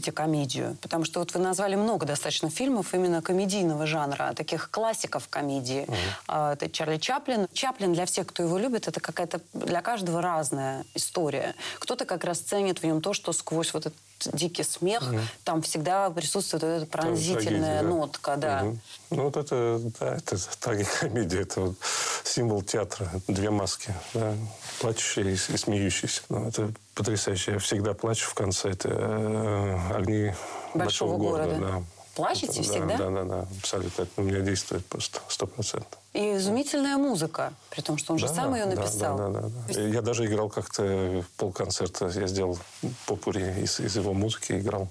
любите 0.00 0.12
комедию, 0.12 0.76
потому 0.80 1.04
что 1.04 1.20
вот 1.20 1.34
вы 1.34 1.40
назвали 1.40 1.76
много 1.76 2.06
достаточно 2.06 2.48
фильмов 2.48 2.94
именно 2.94 3.20
комедийного 3.20 3.86
жанра, 3.86 4.32
таких 4.34 4.70
классиков 4.70 5.28
комедии. 5.28 5.86
Mm-hmm. 6.26 6.52
Это 6.54 6.70
Чарли 6.70 6.96
Чаплин. 6.96 7.48
Чаплин 7.52 7.92
для 7.92 8.06
всех, 8.06 8.26
кто 8.26 8.42
его 8.42 8.58
любит, 8.58 8.88
это 8.88 9.00
какая-то 9.00 9.40
для 9.52 9.82
каждого 9.82 10.22
разная 10.22 10.84
история. 10.94 11.54
Кто-то 11.78 12.06
как 12.06 12.24
раз 12.24 12.38
ценит 12.38 12.78
в 12.78 12.84
нем 12.84 13.02
то, 13.02 13.12
что 13.12 13.32
сквозь 13.32 13.74
вот 13.74 13.86
этот 13.86 13.98
дикий 14.32 14.62
смех, 14.62 15.02
угу. 15.02 15.20
там 15.44 15.62
всегда 15.62 16.10
присутствует 16.10 16.64
эта 16.64 16.86
пронзительная 16.86 17.80
трагедия, 17.80 17.82
нотка, 17.82 18.36
да. 18.36 18.62
Угу. 18.64 18.78
Ну 19.10 19.22
вот 19.24 19.36
это, 19.36 19.80
да, 19.98 20.16
это 20.16 20.36
трагикомедия, 20.58 21.42
это 21.42 21.60
вот 21.60 21.76
символ 22.24 22.62
театра, 22.62 23.10
две 23.28 23.50
маски, 23.50 23.94
да, 24.14 24.34
плачущие 24.80 25.32
и, 25.32 25.34
и 25.34 25.56
смеющиеся. 25.56 26.22
Ну, 26.28 26.48
это 26.48 26.72
потрясающе. 26.94 27.52
Я 27.52 27.58
всегда 27.58 27.94
плачу 27.94 28.28
в 28.28 28.34
конце. 28.34 28.70
Это 28.70 28.88
э, 28.90 29.94
огни 29.94 30.32
большого, 30.74 31.16
большого 31.16 31.16
города. 31.18 31.54
города 31.54 31.66
да. 31.78 31.99
Плачете 32.14 32.62
всегда? 32.62 32.96
Да, 32.96 33.10
да, 33.10 33.24
да, 33.24 33.46
абсолютно. 33.58 34.02
Это 34.02 34.10
у 34.16 34.22
меня 34.22 34.40
действует 34.40 34.84
просто 34.86 35.20
сто 35.28 35.46
процентов. 35.46 35.98
И 36.12 36.36
изумительная 36.36 36.96
музыка, 36.96 37.52
при 37.70 37.82
том, 37.82 37.98
что 37.98 38.14
он 38.14 38.18
да, 38.18 38.26
же 38.26 38.34
сам 38.34 38.54
ее 38.54 38.66
написал. 38.66 39.16
Да, 39.16 39.28
да, 39.28 39.40
да, 39.40 39.48
да. 39.68 39.80
Я 39.80 40.02
даже 40.02 40.26
играл 40.26 40.48
как-то 40.48 41.24
полконцерта. 41.36 42.08
Я 42.08 42.26
сделал 42.26 42.58
попури 43.06 43.62
из, 43.62 43.78
из 43.80 43.96
его 43.96 44.12
музыки, 44.12 44.52
играл. 44.52 44.88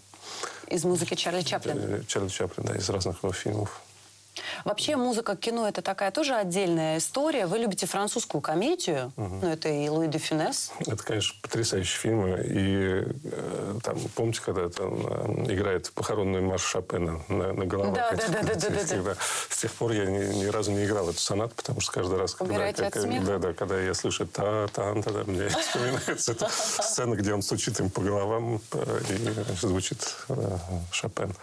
Из 0.68 0.84
музыки 0.86 1.16
Чарли 1.16 1.42
Чаплина? 1.42 1.80
Э, 1.80 2.04
Чарли 2.08 2.30
Чаплин, 2.30 2.68
да, 2.68 2.76
из 2.76 2.90
разных 2.90 3.24
его 3.24 3.34
фильмов. 3.34 3.82
Вообще 4.66 4.96
музыка 4.96 5.36
кино 5.36 5.68
это 5.68 5.82
такая 5.82 6.12
тоже 6.12 6.36
отдельная 6.36 6.98
история. 6.98 7.46
Вы 7.46 7.60
любите 7.60 7.86
французскую 7.86 8.42
комедию, 8.42 9.12
угу. 9.18 9.40
ну 9.42 9.50
это 9.50 9.70
и 9.70 9.90
Луи 9.90 10.08
де 10.08 10.18
Финес. 10.18 10.72
Это, 10.80 11.04
конечно, 11.04 11.36
потрясающие 11.42 12.00
фильмы. 12.00 12.42
И 12.46 13.04
э, 13.24 13.80
там, 13.84 13.98
помните, 14.16 14.42
когда 14.44 14.70
там 14.70 15.48
э, 15.48 15.54
играет 15.54 15.92
похоронный 15.94 16.42
марш 16.42 16.64
Шопена 16.64 17.22
на, 17.30 17.54
на 17.54 17.66
головах 17.66 17.96
да, 17.96 18.12
этих, 18.12 18.32
да, 18.32 18.42
да, 18.44 18.56
да, 18.56 18.70
да, 18.70 19.02
да. 19.04 19.16
С 19.50 19.58
тех 19.58 19.72
пор 19.74 19.92
я 19.92 20.06
ни, 20.06 20.44
ни 20.44 20.46
разу 20.46 20.72
не 20.72 20.86
играл 20.86 21.10
эту 21.10 21.20
сонату, 21.20 21.56
потому 21.56 21.82
что 21.82 21.92
каждый 21.92 22.18
раз, 22.18 22.36
когда, 22.36 22.72
как, 22.74 22.94
да, 23.26 23.38
да, 23.38 23.54
когда 23.54 23.80
я 23.80 23.94
слышу 23.94 24.28
та 24.28 24.68
та 24.68 24.94
та 25.02 25.12
та 25.12 25.24
мне 25.26 25.48
вспоминается 25.50 26.32
эта 26.32 26.50
сцена, 26.50 27.16
где 27.16 27.34
он 27.34 27.42
стучит 27.42 27.80
им 27.80 27.90
по 27.90 28.02
головам 28.02 28.62
э, 28.74 29.00
и 29.10 29.56
звучит 29.56 30.16
Шопен. 30.92 31.34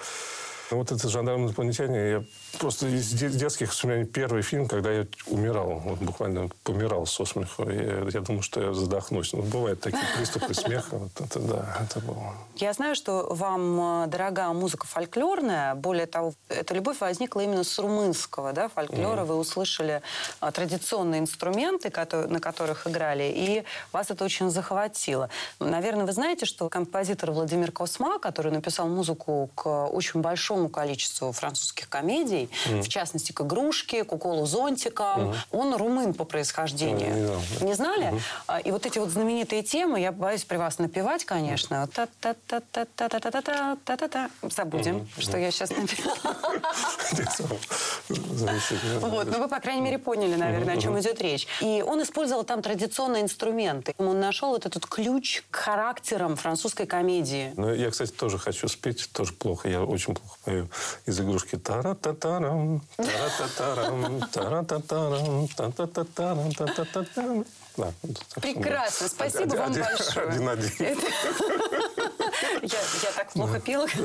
Вот 0.71 0.91
это 0.91 1.09
«Жандарм-инопланетяне», 1.09 2.11
я 2.11 2.25
просто 2.59 2.89
из 2.89 3.11
детских 3.13 3.69
воспоминаний 3.69 4.07
первый 4.07 4.43
фильм, 4.43 4.67
когда 4.67 4.91
я 4.91 5.07
умирал, 5.27 5.81
вот 5.85 5.99
буквально 5.99 6.49
помирал 6.65 7.07
со 7.07 7.25
смеху. 7.25 7.69
Я, 7.71 8.09
я 8.13 8.21
думал, 8.21 8.43
что 8.43 8.61
я 8.61 8.73
задохнусь. 8.73 9.33
Ну, 9.33 9.43
бывают 9.43 9.81
такие 9.81 10.03
приступы 10.17 10.55
смеха. 10.55 10.97
Вот 10.97 11.13
это, 11.21 11.39
да, 11.39 11.77
это 11.81 12.01
было. 12.01 12.35
Я 12.57 12.73
знаю, 12.73 12.97
что 12.97 13.29
вам 13.31 14.05
э, 14.05 14.07
дорога 14.09 14.53
музыка 14.53 14.87
фольклорная. 14.87 15.75
Более 15.77 16.07
того, 16.07 16.35
эта 16.49 16.75
любовь 16.75 17.01
возникла 17.01 17.41
именно 17.41 17.63
с 17.63 17.79
румынского 17.79 18.53
да, 18.53 18.69
фольклора. 18.69 19.21
Mm. 19.21 19.27
Вы 19.27 19.37
услышали 19.37 20.03
а, 20.41 20.51
традиционные 20.51 21.21
инструменты, 21.21 21.93
на 22.29 22.41
которых 22.41 22.87
играли, 22.89 23.33
и 23.35 23.65
вас 23.93 24.11
это 24.11 24.25
очень 24.25 24.51
захватило. 24.51 25.31
Наверное, 25.61 26.07
вы 26.07 26.13
знаете, 26.13 26.45
что 26.45 26.69
композитор 26.69 27.31
Владимир 27.31 27.71
Косма, 27.71 28.19
который 28.19 28.51
написал 28.51 28.89
музыку 28.89 29.51
к 29.55 29.87
очень 29.87 30.21
большому 30.21 30.56
большому 30.57 30.69
количеству 30.69 31.33
французских 31.33 31.89
комедий, 31.89 32.49
mm. 32.67 32.83
в 32.83 32.89
частности, 32.89 33.33
к 33.33 33.41
«Игрушке», 33.43 34.05
к 34.05 34.13
«Уколу 34.13 34.47
зонтиком». 34.47 35.31
Mm. 35.31 35.37
Он 35.53 35.75
румын 35.77 36.15
по 36.15 36.25
происхождению. 36.25 37.11
Mm, 37.11 37.41
не, 37.61 37.67
не 37.67 37.75
знали? 37.75 38.15
Mm. 38.49 38.63
И 38.65 38.71
вот 38.71 38.87
эти 38.87 38.99
вот 38.99 39.11
знаменитые 39.11 39.63
темы, 39.63 40.01
я 40.01 40.13
боюсь 40.13 40.45
при 40.45 40.57
вас 40.57 40.79
напевать, 40.79 41.25
конечно. 41.25 41.87
Та-та-та-та-та-та-та-та-та-та. 41.89 44.31
Забудем, 44.43 44.97
mm. 44.97 45.07
что 45.19 45.39
я 45.39 45.51
сейчас 45.51 45.71
напевала. 45.71 46.17
Вот, 49.01 49.31
ну 49.31 49.39
вы, 49.39 49.49
по 49.49 49.61
крайней 49.61 49.83
мере, 49.83 49.99
поняли, 49.99 50.37
наверное, 50.37 50.77
о 50.77 50.81
чем 50.81 50.99
идет 50.99 51.21
речь. 51.21 51.47
И 51.61 51.85
он 51.87 52.03
использовал 52.03 52.45
там 52.45 52.63
традиционные 52.63 53.23
инструменты. 53.23 53.95
Он 53.99 54.21
нашел 54.21 54.51
вот 54.51 54.67
этот 54.67 54.87
ключ 54.87 55.43
к 55.51 55.57
характерам 55.57 56.37
французской 56.37 56.87
комедии. 56.87 57.53
Ну, 57.57 57.75
я, 57.75 57.91
кстати, 57.91 58.13
тоже 58.13 58.39
хочу 58.39 58.69
спеть, 58.69 59.11
тоже 59.13 59.33
плохо. 59.33 59.69
Я 59.69 59.83
очень 59.83 60.15
плохо 60.15 60.37
пою 60.47 60.69
из 61.07 61.21
игрушки 61.21 61.57
тара-та-тарам, 61.57 62.81
тара-та-тарам, 62.97 64.21
тара-та-тарам, 64.33 65.49
та-та-та-тарам, 65.49 66.53
та-та-та-тарам. 66.53 67.45
Да, 67.77 67.93
Прекрасно. 68.41 69.09
Спасибо 69.09 69.43
один, 69.43 69.59
вам 69.59 69.71
один, 69.73 69.85
большое. 69.85 70.27
Один, 70.29 70.49
один. 70.49 70.71
Это... 70.79 71.07
Я, 72.63 72.79
я 73.03 73.13
так 73.15 73.33
плохо 73.33 73.61
пела. 73.61 73.87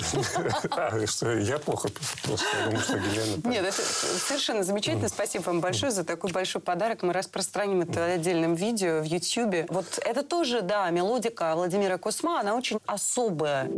А, 0.72 1.08
что, 1.08 1.32
я 1.32 1.58
плохо 1.58 1.90
пела? 1.90 2.38
Потому 2.38 2.80
что 2.80 2.98
гениально. 2.98 3.48
Нет, 3.48 3.66
это 3.66 3.82
совершенно 3.82 4.64
замечательно. 4.64 5.10
Спасибо 5.10 5.44
вам 5.44 5.62
большое 5.62 5.92
за 5.92 6.04
такой 6.04 6.32
большой 6.32 6.62
подарок. 6.62 7.04
Мы 7.04 7.14
распространим 7.14 7.82
это 7.82 8.06
отдельным 8.06 8.56
видео 8.56 9.02
в 9.02 9.06
YouTube. 9.06 9.70
Вот 9.70 10.00
это 10.04 10.24
тоже, 10.24 10.62
да, 10.62 10.90
мелодика 10.90 11.54
Владимира 11.56 11.98
Косма, 11.98 12.40
она 12.40 12.56
очень 12.56 12.80
особая. 12.86 13.70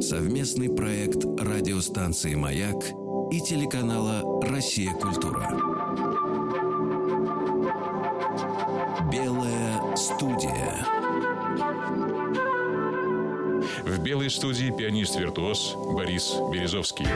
Совместный 0.00 0.68
проект 0.68 1.24
радиостанции 1.24 2.34
«Маяк» 2.34 2.76
и 3.30 3.40
телеканала 3.40 4.42
«Россия. 4.42 4.92
Культура». 4.92 5.48
Белая 9.10 9.96
студия. 9.96 10.86
В 13.84 14.02
белой 14.02 14.30
студии 14.30 14.70
пианист-виртуоз 14.70 15.74
Борис 15.94 16.34
Березовский. 16.52 17.06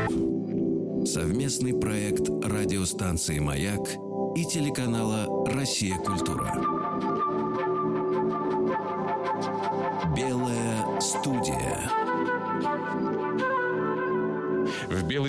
Совместный 1.06 1.78
проект 1.78 2.28
радиостанции 2.28 3.38
«Маяк» 3.38 3.88
и 4.36 4.44
телеканала 4.44 5.26
«Россия. 5.52 5.96
Культура». 5.96 6.69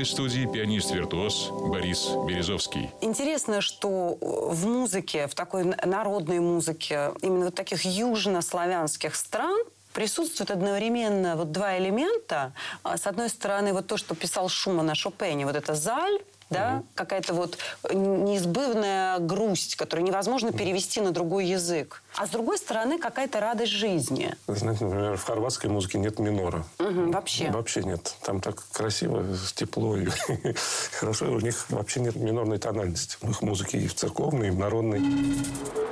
Белой 0.01 0.09
студии 0.09 0.47
пианист-виртуоз 0.51 1.51
Борис 1.69 2.09
Березовский. 2.25 2.89
Интересно, 3.01 3.61
что 3.61 4.17
в 4.19 4.65
музыке, 4.65 5.27
в 5.27 5.35
такой 5.35 5.63
народной 5.63 6.39
музыке, 6.39 7.11
именно 7.21 7.45
вот 7.45 7.55
таких 7.55 7.85
южнославянских 7.85 9.13
стран, 9.13 9.59
присутствует 9.93 10.51
одновременно 10.51 11.35
вот 11.35 11.51
два 11.51 11.77
элемента. 11.77 12.53
А, 12.83 12.97
с 12.97 13.07
одной 13.07 13.29
стороны, 13.29 13.73
вот 13.73 13.87
то, 13.87 13.97
что 13.97 14.15
писал 14.15 14.49
Шуман 14.49 14.89
о 14.89 14.95
Шопене, 14.95 15.45
вот 15.45 15.55
это 15.55 15.75
заль, 15.75 16.21
да, 16.51 16.77
угу. 16.77 16.85
какая-то 16.95 17.33
вот 17.33 17.57
неизбывная 17.91 19.19
грусть, 19.19 19.75
которую 19.75 20.05
невозможно 20.05 20.51
перевести 20.51 21.01
на 21.01 21.11
другой 21.11 21.45
язык. 21.45 22.03
А 22.17 22.27
с 22.27 22.29
другой 22.29 22.57
стороны, 22.57 22.99
какая-то 22.99 23.39
радость 23.39 23.71
жизни. 23.71 24.35
Знаете, 24.47 24.83
например, 24.83 25.17
в 25.17 25.23
хорватской 25.23 25.69
музыке 25.69 25.97
нет 25.97 26.19
минора. 26.19 26.65
Угу, 26.79 27.11
вообще? 27.11 27.49
Вообще 27.49 27.83
нет. 27.83 28.15
Там 28.23 28.41
так 28.41 28.61
красиво, 28.71 29.25
тепло 29.55 29.95
и 29.95 30.07
хорошо. 30.99 31.31
У 31.31 31.39
них 31.39 31.69
вообще 31.69 32.01
нет 32.01 32.17
минорной 32.17 32.57
тональности. 32.57 33.17
В 33.21 33.29
их 33.29 33.41
музыке 33.41 33.77
и 33.79 33.87
в 33.87 33.95
церковной, 33.95 34.49
и 34.49 34.51
в 34.51 34.59
народной. 34.59 35.01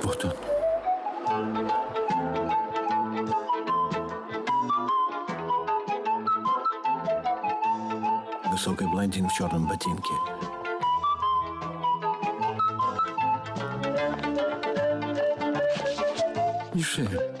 Вот 0.02 0.24
он. 1.26 1.70
Высокий 8.60 8.84
блондин 8.84 9.26
в 9.26 9.32
черном 9.32 9.66
ботинке. 9.66 10.12
Мишель. 16.74 17.39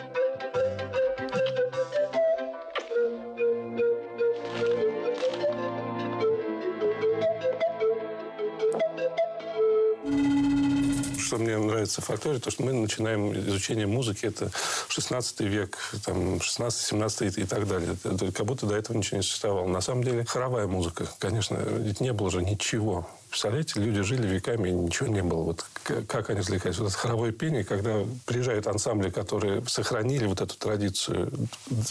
Нравится 11.98 12.00
в 12.00 12.40
то, 12.40 12.50
что 12.50 12.62
мы 12.62 12.72
начинаем 12.72 13.32
изучение 13.32 13.86
музыки, 13.86 14.26
это 14.26 14.50
16 14.88 15.40
век, 15.40 15.78
там, 16.04 16.36
16-17 16.36 17.40
и 17.40 17.44
так 17.44 17.66
далее. 17.66 17.96
Это, 18.04 18.32
как 18.32 18.46
будто 18.46 18.66
до 18.66 18.76
этого 18.76 18.96
ничего 18.96 19.16
не 19.16 19.22
существовало. 19.22 19.66
На 19.66 19.80
самом 19.80 20.04
деле, 20.04 20.24
хоровая 20.24 20.66
музыка, 20.66 21.08
конечно, 21.18 21.56
ведь 21.56 22.00
не 22.00 22.12
было 22.12 22.30
же 22.30 22.42
ничего 22.42 23.08
Представляете, 23.30 23.80
люди 23.80 24.02
жили 24.02 24.26
веками, 24.26 24.70
и 24.70 24.72
ничего 24.72 25.08
не 25.08 25.22
было. 25.22 25.44
Вот 25.44 25.64
как 25.84 26.30
они 26.30 26.40
развлекались? 26.40 26.78
Вот 26.78 26.88
это 26.88 26.98
хоровое 26.98 27.30
пение, 27.30 27.64
когда 27.64 28.04
приезжают 28.26 28.66
ансамбли, 28.66 29.10
которые 29.10 29.64
сохранили 29.66 30.26
вот 30.26 30.40
эту 30.40 30.56
традицию 30.56 31.32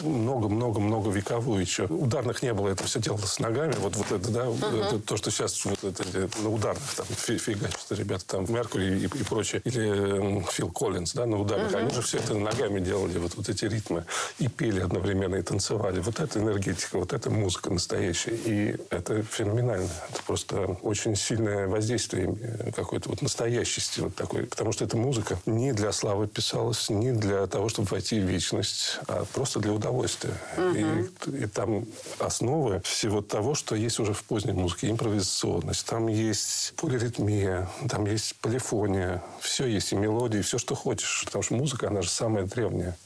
много-много-много 0.02 1.10
вековую 1.10 1.62
еще. 1.62 1.86
Ударных 1.86 2.44
не 2.44 2.54
было, 2.54 2.68
это 2.68 2.84
все 2.84 3.00
делалось 3.00 3.40
ногами. 3.40 3.74
Вот, 3.80 3.96
вот 3.96 4.12
это, 4.12 4.32
да, 4.32 4.46
uh-huh. 4.46 4.88
это, 4.88 5.00
то, 5.00 5.16
что 5.16 5.32
сейчас 5.32 5.64
вот 5.64 5.82
это, 5.82 6.04
на 6.42 6.50
ударных 6.50 6.84
там 6.96 7.06
фигачат 7.08 7.92
ребята, 7.92 8.26
там 8.26 8.46
Меркури 8.50 9.00
и, 9.00 9.06
и 9.06 9.24
прочее. 9.24 9.62
Или 9.64 10.44
Фил 10.52 10.70
Коллинз, 10.70 11.14
да, 11.14 11.26
на 11.26 11.40
ударных. 11.40 11.72
Uh-huh. 11.72 11.80
Они 11.80 11.94
же 11.94 12.02
все 12.02 12.18
это 12.18 12.34
ногами 12.34 12.82
делали, 12.82 13.18
вот, 13.18 13.36
вот 13.36 13.48
эти 13.48 13.64
ритмы. 13.64 14.04
И 14.40 14.50
пели 14.50 14.82
одновременно, 14.82 15.36
и 15.36 15.42
танцевали. 15.42 16.02
Вот 16.02 16.20
это 16.20 16.40
энергетика, 16.40 16.98
вот 17.00 17.14
это 17.14 17.30
музыка 17.30 17.72
настоящая. 17.72 18.36
И 18.36 18.76
это 18.90 19.24
феноменально. 19.24 19.90
Это 20.10 20.24
просто 20.28 20.78
очень 20.82 21.16
сильное 21.30 21.68
воздействие 21.68 22.36
какой-то 22.76 23.10
вот 23.10 23.22
настоящести 23.22 24.00
вот 24.00 24.16
такой. 24.16 24.46
Потому 24.46 24.72
что 24.72 24.84
эта 24.84 24.98
музыка 24.98 25.40
не 25.46 25.74
для 25.74 25.92
славы 25.92 26.28
писалась, 26.28 26.90
не 26.90 27.12
для 27.12 27.46
того, 27.46 27.70
чтобы 27.70 27.88
войти 27.90 28.20
в 28.20 28.24
вечность, 28.24 29.00
а 29.08 29.26
просто 29.26 29.60
для 29.60 29.72
удовольствия. 29.74 30.34
Угу. 30.58 31.36
И, 31.36 31.44
и 31.44 31.46
там 31.46 31.86
основы 32.18 32.82
всего 32.84 33.22
того, 33.22 33.54
что 33.54 33.76
есть 33.76 34.00
уже 34.00 34.14
в 34.14 34.24
поздней 34.24 34.54
музыке. 34.54 34.90
Импровизационность, 34.90 35.86
там 35.86 36.08
есть 36.08 36.74
полиритмия, 36.76 37.70
там 37.88 38.06
есть 38.06 38.36
полифония. 38.38 39.22
Все 39.40 39.68
есть, 39.68 39.92
и 39.92 39.96
мелодии, 39.96 40.42
все, 40.42 40.58
что 40.58 40.74
хочешь. 40.74 41.24
Потому 41.26 41.44
что 41.44 41.54
музыка, 41.54 41.88
она 41.88 42.02
же 42.02 42.10
самая 42.10 42.46
древняя 42.46 42.98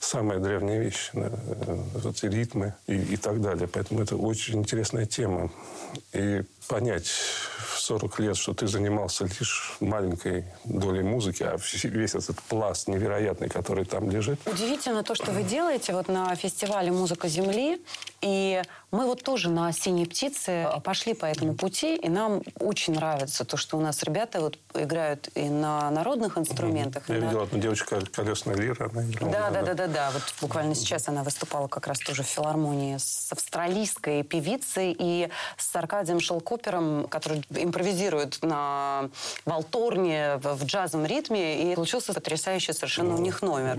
самая 0.00 0.38
древняя 0.38 0.80
вещь, 0.80 1.10
эти 2.04 2.26
ритмы 2.26 2.74
и, 2.86 2.94
и 2.94 3.16
так 3.16 3.40
далее. 3.40 3.68
Поэтому 3.68 4.00
это 4.00 4.16
очень 4.16 4.58
интересная 4.60 5.06
тема. 5.06 5.50
И 6.12 6.42
понять 6.68 7.10
в 7.68 7.80
40 7.80 8.20
лет, 8.20 8.36
что 8.36 8.54
ты 8.54 8.66
занимался 8.66 9.24
лишь 9.24 9.76
маленькой 9.80 10.44
долей 10.64 11.02
музыки, 11.02 11.42
а 11.42 11.56
весь 11.84 12.14
этот 12.14 12.40
пласт 12.42 12.88
невероятный, 12.88 13.48
который 13.48 13.84
там 13.84 14.10
лежит. 14.10 14.40
Удивительно 14.46 15.02
то, 15.02 15.14
что 15.14 15.32
вы 15.32 15.42
делаете 15.42 15.92
вот 15.92 16.08
на 16.08 16.34
фестивале 16.34 16.90
«Музыка 16.90 17.28
Земли». 17.28 17.80
И 18.20 18.62
мы 18.90 19.06
вот 19.06 19.22
тоже 19.22 19.50
на 19.50 19.72
«Синей 19.72 20.06
птице» 20.06 20.68
пошли 20.82 21.14
по 21.14 21.26
этому 21.26 21.54
пути, 21.54 21.96
и 21.96 22.08
нам 22.08 22.42
очень 22.58 22.94
нравится 22.94 23.44
то, 23.44 23.56
что 23.56 23.76
у 23.76 23.80
нас 23.80 24.02
ребята 24.02 24.40
вот 24.40 24.58
играют 24.74 25.28
и 25.34 25.48
на 25.48 25.90
народных 25.90 26.38
инструментах. 26.38 27.08
Я 27.08 27.16
видел 27.16 27.42
одну 27.42 27.58
девочку. 27.58 27.96
Она 27.96 28.02
играла, 29.04 29.32
да, 29.32 29.50
да, 29.50 29.62
да, 29.62 29.74
да, 29.74 29.86
да. 29.86 30.10
Вот 30.10 30.22
буквально 30.40 30.74
сейчас 30.74 31.08
она 31.08 31.22
выступала 31.22 31.68
как 31.68 31.86
раз 31.86 31.98
тоже 31.98 32.22
в 32.22 32.26
филармонии 32.26 32.96
с 32.96 33.28
австралийской 33.30 34.22
певицей 34.22 34.96
и 34.98 35.28
с 35.56 35.76
Аркадием 35.76 36.20
Шелкопером, 36.20 37.06
который 37.08 37.44
импровизирует 37.62 38.38
на 38.42 39.10
валторне 39.44 40.40
в 40.42 40.64
джазовом 40.64 41.06
ритме. 41.06 41.72
И 41.72 41.74
получился 41.74 42.12
потрясающий 42.14 42.72
совершенно 42.72 43.14
у 43.14 43.18
них 43.18 43.42
номер. 43.42 43.78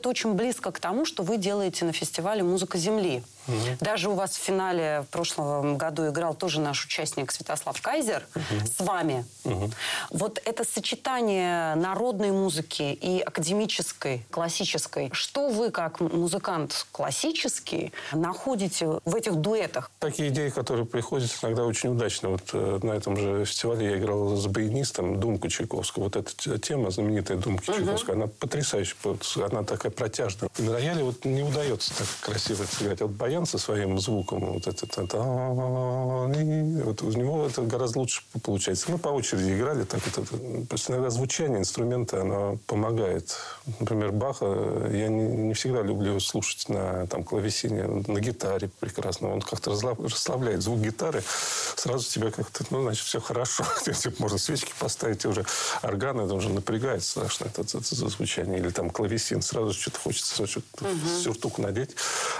Это 0.00 0.08
очень 0.08 0.32
близко 0.32 0.72
к 0.72 0.80
тому, 0.80 1.04
что 1.04 1.22
вы 1.22 1.36
делаете 1.36 1.84
на 1.84 1.92
фестивале 1.92 2.42
«Музыка 2.42 2.78
Земли». 2.78 3.22
Угу. 3.48 3.56
Даже 3.80 4.10
у 4.10 4.14
вас 4.14 4.36
в 4.36 4.40
финале 4.42 5.02
в 5.06 5.10
прошлом 5.10 5.76
году 5.76 6.08
играл 6.08 6.34
тоже 6.34 6.60
наш 6.60 6.84
участник 6.84 7.32
Святослав 7.32 7.80
Кайзер 7.80 8.26
угу. 8.34 8.66
с 8.66 8.80
вами. 8.80 9.24
Угу. 9.44 9.70
Вот 10.10 10.40
это 10.44 10.64
сочетание 10.64 11.74
народной 11.74 12.32
музыки 12.32 12.82
и 12.82 13.20
академической, 13.20 14.26
классической. 14.30 15.10
Что 15.12 15.48
вы, 15.48 15.70
как 15.70 16.00
музыкант 16.00 16.86
классический, 16.92 17.92
находите 18.12 19.00
в 19.04 19.14
этих 19.14 19.36
дуэтах? 19.36 19.90
Такие 19.98 20.28
идеи, 20.28 20.50
которые 20.50 20.86
приходят 20.86 21.30
иногда 21.42 21.64
очень 21.64 21.90
удачно. 21.90 22.30
Вот 22.30 22.50
э, 22.52 22.78
на 22.82 22.92
этом 22.92 23.16
же 23.16 23.44
фестивале 23.44 23.90
я 23.90 23.98
играл 23.98 24.36
с 24.36 24.46
баянистом 24.46 25.18
Думку 25.18 25.48
Чайковского. 25.48 26.04
Вот 26.04 26.16
эта 26.16 26.58
тема, 26.58 26.90
знаменитая 26.90 27.38
Думка 27.38 27.70
угу. 27.70 27.78
Чайковского, 27.78 28.16
она 28.16 28.26
потрясающая. 28.26 28.96
Она 29.50 29.64
такая 29.64 29.89
протяжная. 29.94 30.50
И 30.58 30.62
на 30.62 30.72
рояле 30.72 31.04
вот 31.04 31.24
не 31.24 31.42
удается 31.42 31.96
так 31.96 32.06
красиво 32.20 32.64
сыграть. 32.64 33.00
Вот 33.00 33.10
баян 33.10 33.46
со 33.46 33.58
своим 33.58 33.98
звуком, 33.98 34.52
вот 34.52 34.66
этот, 34.66 34.96
вот 34.96 35.14
у 37.02 37.10
него 37.10 37.46
это 37.46 37.62
гораздо 37.62 38.00
лучше 38.00 38.22
получается. 38.42 38.90
Мы 38.90 38.98
по 38.98 39.08
очереди 39.08 39.52
играли 39.52 39.84
так. 39.84 40.00
Это, 40.06 40.22
просто 40.68 40.92
иногда 40.92 41.10
звучание 41.10 41.58
инструмента, 41.58 42.22
оно 42.22 42.58
помогает. 42.66 43.36
Например, 43.78 44.12
Баха 44.12 44.88
я 44.90 45.08
не, 45.08 45.24
не 45.24 45.54
всегда 45.54 45.82
люблю 45.82 46.18
слушать 46.20 46.68
на 46.68 47.06
там, 47.06 47.24
клавесине, 47.24 47.84
на 47.84 48.20
гитаре 48.20 48.70
прекрасно. 48.80 49.32
Он 49.32 49.40
как-то 49.40 49.70
расслабляет 49.70 50.62
звук 50.62 50.80
гитары. 50.80 51.22
Сразу 51.76 52.08
тебя 52.08 52.30
как-то, 52.30 52.64
ну, 52.70 52.82
значит, 52.82 53.04
все 53.04 53.20
хорошо. 53.20 53.64
Можно 54.18 54.38
свечки 54.38 54.72
поставить, 54.78 55.24
уже 55.24 55.44
органы, 55.82 56.22
это 56.22 56.34
уже 56.34 56.50
напрягает 56.50 57.02
страшно 57.02 57.46
это, 57.46 57.62
это, 57.62 57.78
это 57.78 58.08
звучание. 58.08 58.58
Или 58.58 58.70
там 58.70 58.90
клавесин. 58.90 59.42
Сразу 59.42 59.72
что-то 59.80 59.98
хочется 59.98 60.46
что-то 60.46 60.84
угу. 60.84 61.22
сюртук 61.22 61.58
надеть. 61.58 61.96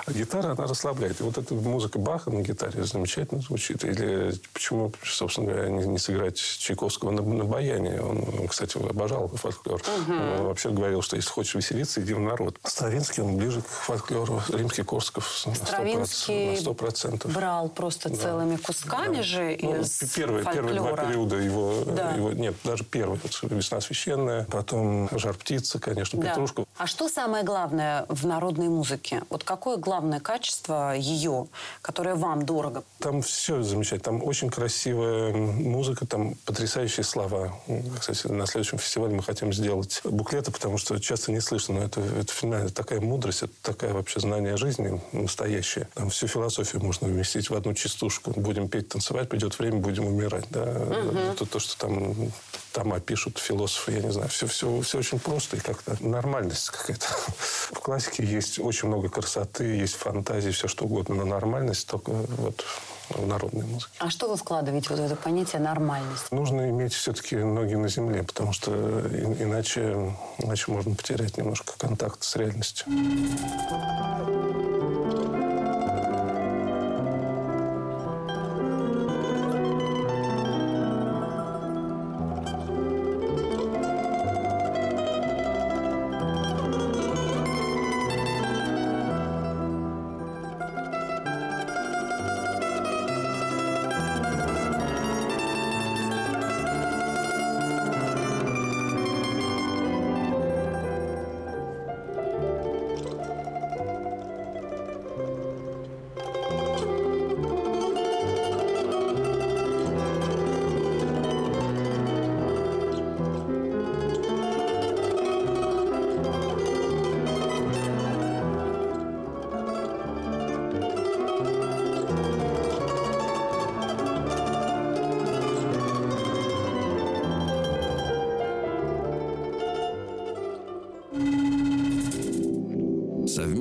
А 0.06 0.12
гитара, 0.12 0.52
она 0.52 0.66
расслабляет. 0.66 1.20
И 1.20 1.22
вот 1.22 1.38
эта 1.38 1.54
музыка 1.54 1.98
Баха 1.98 2.30
на 2.30 2.42
гитаре 2.42 2.84
замечательно 2.84 3.40
звучит. 3.40 3.84
Или 3.84 4.34
почему, 4.52 4.92
собственно 5.04 5.48
говоря, 5.48 5.68
не, 5.68 5.86
не 5.86 5.98
сыграть 5.98 6.36
Чайковского 6.36 7.10
на, 7.10 7.22
на 7.22 7.44
баяне? 7.44 8.00
Он, 8.00 8.48
кстати, 8.48 8.76
обожал 8.76 9.28
фольклор. 9.28 9.80
Угу. 9.80 10.12
Он 10.12 10.44
вообще 10.44 10.70
говорил, 10.70 11.02
что 11.02 11.16
если 11.16 11.30
хочешь 11.30 11.54
веселиться, 11.54 12.00
иди 12.00 12.14
в 12.14 12.20
народ. 12.20 12.58
Стравинский, 12.64 13.22
он 13.22 13.36
ближе 13.36 13.62
к 13.62 13.66
фольклору. 13.66 14.42
Римский 14.48 14.82
Корсков 14.82 15.26
Стравинский 15.54 16.56
на 16.56 16.70
100%. 16.70 17.32
брал 17.32 17.68
просто 17.68 18.10
да. 18.10 18.16
целыми 18.16 18.56
кусками 18.56 19.16
да. 19.16 19.22
же 19.22 19.58
ну, 19.62 19.80
из 19.80 19.98
первые, 20.14 20.44
первые 20.44 20.76
два 20.76 20.92
периода 20.92 21.36
его, 21.36 21.84
да. 21.86 22.12
его... 22.12 22.32
Нет, 22.32 22.54
даже 22.64 22.84
первый. 22.84 23.20
«Весна 23.42 23.80
священная», 23.80 24.44
потом 24.50 25.08
«Жар 25.16 25.34
птица», 25.34 25.78
конечно, 25.78 26.20
да. 26.20 26.30
«Петрушка». 26.30 26.64
А 26.76 26.86
что 26.86 27.08
самое 27.08 27.29
главное 27.42 28.06
в 28.08 28.26
народной 28.26 28.68
музыке? 28.68 29.22
Вот 29.30 29.44
какое 29.44 29.76
главное 29.76 30.20
качество 30.20 30.94
ее, 30.96 31.46
которое 31.82 32.14
вам 32.14 32.44
дорого? 32.44 32.82
Там 32.98 33.22
все 33.22 33.62
замечательно. 33.62 34.18
Там 34.18 34.24
очень 34.24 34.50
красивая 34.50 35.32
музыка, 35.32 36.06
там 36.06 36.34
потрясающие 36.44 37.04
слова. 37.04 37.54
Кстати, 37.98 38.26
на 38.26 38.46
следующем 38.46 38.78
фестивале 38.78 39.14
мы 39.14 39.22
хотим 39.22 39.52
сделать 39.52 40.00
буклеты, 40.04 40.50
потому 40.50 40.78
что 40.78 40.98
часто 40.98 41.32
не 41.32 41.40
слышно, 41.40 41.74
но 41.74 41.84
это, 41.84 42.00
это 42.00 42.32
финально 42.32 42.70
такая 42.70 43.00
мудрость, 43.00 43.42
это 43.42 43.52
такая 43.62 43.92
вообще 43.92 44.20
знание 44.20 44.56
жизни 44.56 45.00
настоящее. 45.12 45.88
Там 45.94 46.10
всю 46.10 46.26
философию 46.26 46.82
можно 46.82 47.06
вместить 47.06 47.50
в 47.50 47.54
одну 47.54 47.74
частушку. 47.74 48.32
Будем 48.32 48.68
петь, 48.68 48.88
танцевать, 48.88 49.28
придет 49.28 49.58
время, 49.58 49.78
будем 49.78 50.06
умирать. 50.06 50.46
Да? 50.50 50.62
Угу. 50.62 51.34
То, 51.38 51.46
то, 51.46 51.58
что 51.58 51.78
там, 51.78 52.14
там 52.72 52.92
опишут 52.92 53.38
философы, 53.38 53.92
я 53.92 54.00
не 54.02 54.12
знаю. 54.12 54.28
Все, 54.28 54.46
все, 54.46 54.80
все 54.80 54.98
очень 54.98 55.18
просто 55.18 55.56
и 55.56 55.60
как-то 55.60 55.96
нормальность 56.00 56.70
какая-то. 56.70 57.06
В 57.70 57.80
классике 57.80 58.24
есть 58.24 58.58
очень 58.58 58.88
много 58.88 59.08
красоты, 59.08 59.64
есть 59.64 59.94
фантазии, 59.94 60.50
все 60.50 60.68
что 60.68 60.84
угодно. 60.84 61.14
Но 61.14 61.24
нормальность 61.24 61.88
только 61.88 62.10
вот 62.10 62.64
в 63.10 63.26
народной 63.26 63.64
музыке. 63.66 63.92
А 63.98 64.10
что 64.10 64.28
вы 64.28 64.36
вкладываете 64.36 64.88
вот 64.90 65.00
в 65.00 65.02
это 65.02 65.16
понятие 65.16 65.60
нормальность? 65.60 66.30
Нужно 66.30 66.70
иметь 66.70 66.92
все-таки 66.92 67.36
ноги 67.36 67.74
на 67.74 67.88
земле, 67.88 68.22
потому 68.22 68.52
что 68.52 68.70
иначе, 68.72 70.14
иначе 70.38 70.70
можно 70.70 70.94
потерять 70.94 71.36
немножко 71.36 71.74
контакт 71.76 72.22
с 72.22 72.36
реальностью. 72.36 72.86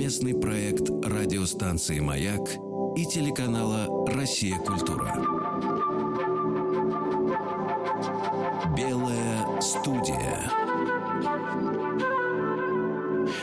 Совместный 0.10 0.34
проект 0.34 0.90
радиостанции 1.06 2.00
«Маяк» 2.00 2.42
и 2.98 3.06
телеканала 3.06 4.08
«Россия. 4.12 4.58
Культура». 4.58 5.14
Белая 8.76 9.62
студия. 9.62 10.52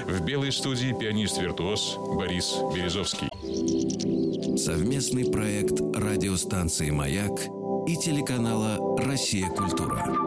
В 0.09 0.25
белой 0.25 0.51
студии 0.51 0.93
пианист-виртуоз 0.93 1.99
Борис 2.17 2.57
Березовский. 2.75 3.29
Совместный 4.59 5.31
проект 5.31 5.81
радиостанции 5.95 6.91
«Маяк» 6.91 7.43
и 7.87 7.95
телеканала 7.95 8.99
«Россия. 9.05 9.49
Культура». 9.51 10.26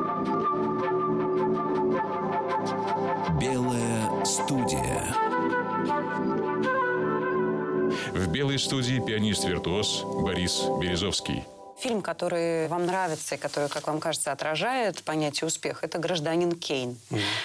Студии 9.39 9.53
пианист-виртуоз 9.53 10.03
Борис 10.23 10.63
Березовский. 10.79 11.43
Фильм, 11.79 12.01
который 12.01 12.67
вам 12.67 12.85
нравится 12.85 13.35
и 13.35 13.37
который, 13.37 13.69
как 13.69 13.87
вам 13.87 13.99
кажется, 14.01 14.33
отражает 14.33 15.01
понятие 15.03 15.47
успеха, 15.47 15.85
это 15.85 15.97
«Гражданин 15.97 16.51
Кейн». 16.51 16.97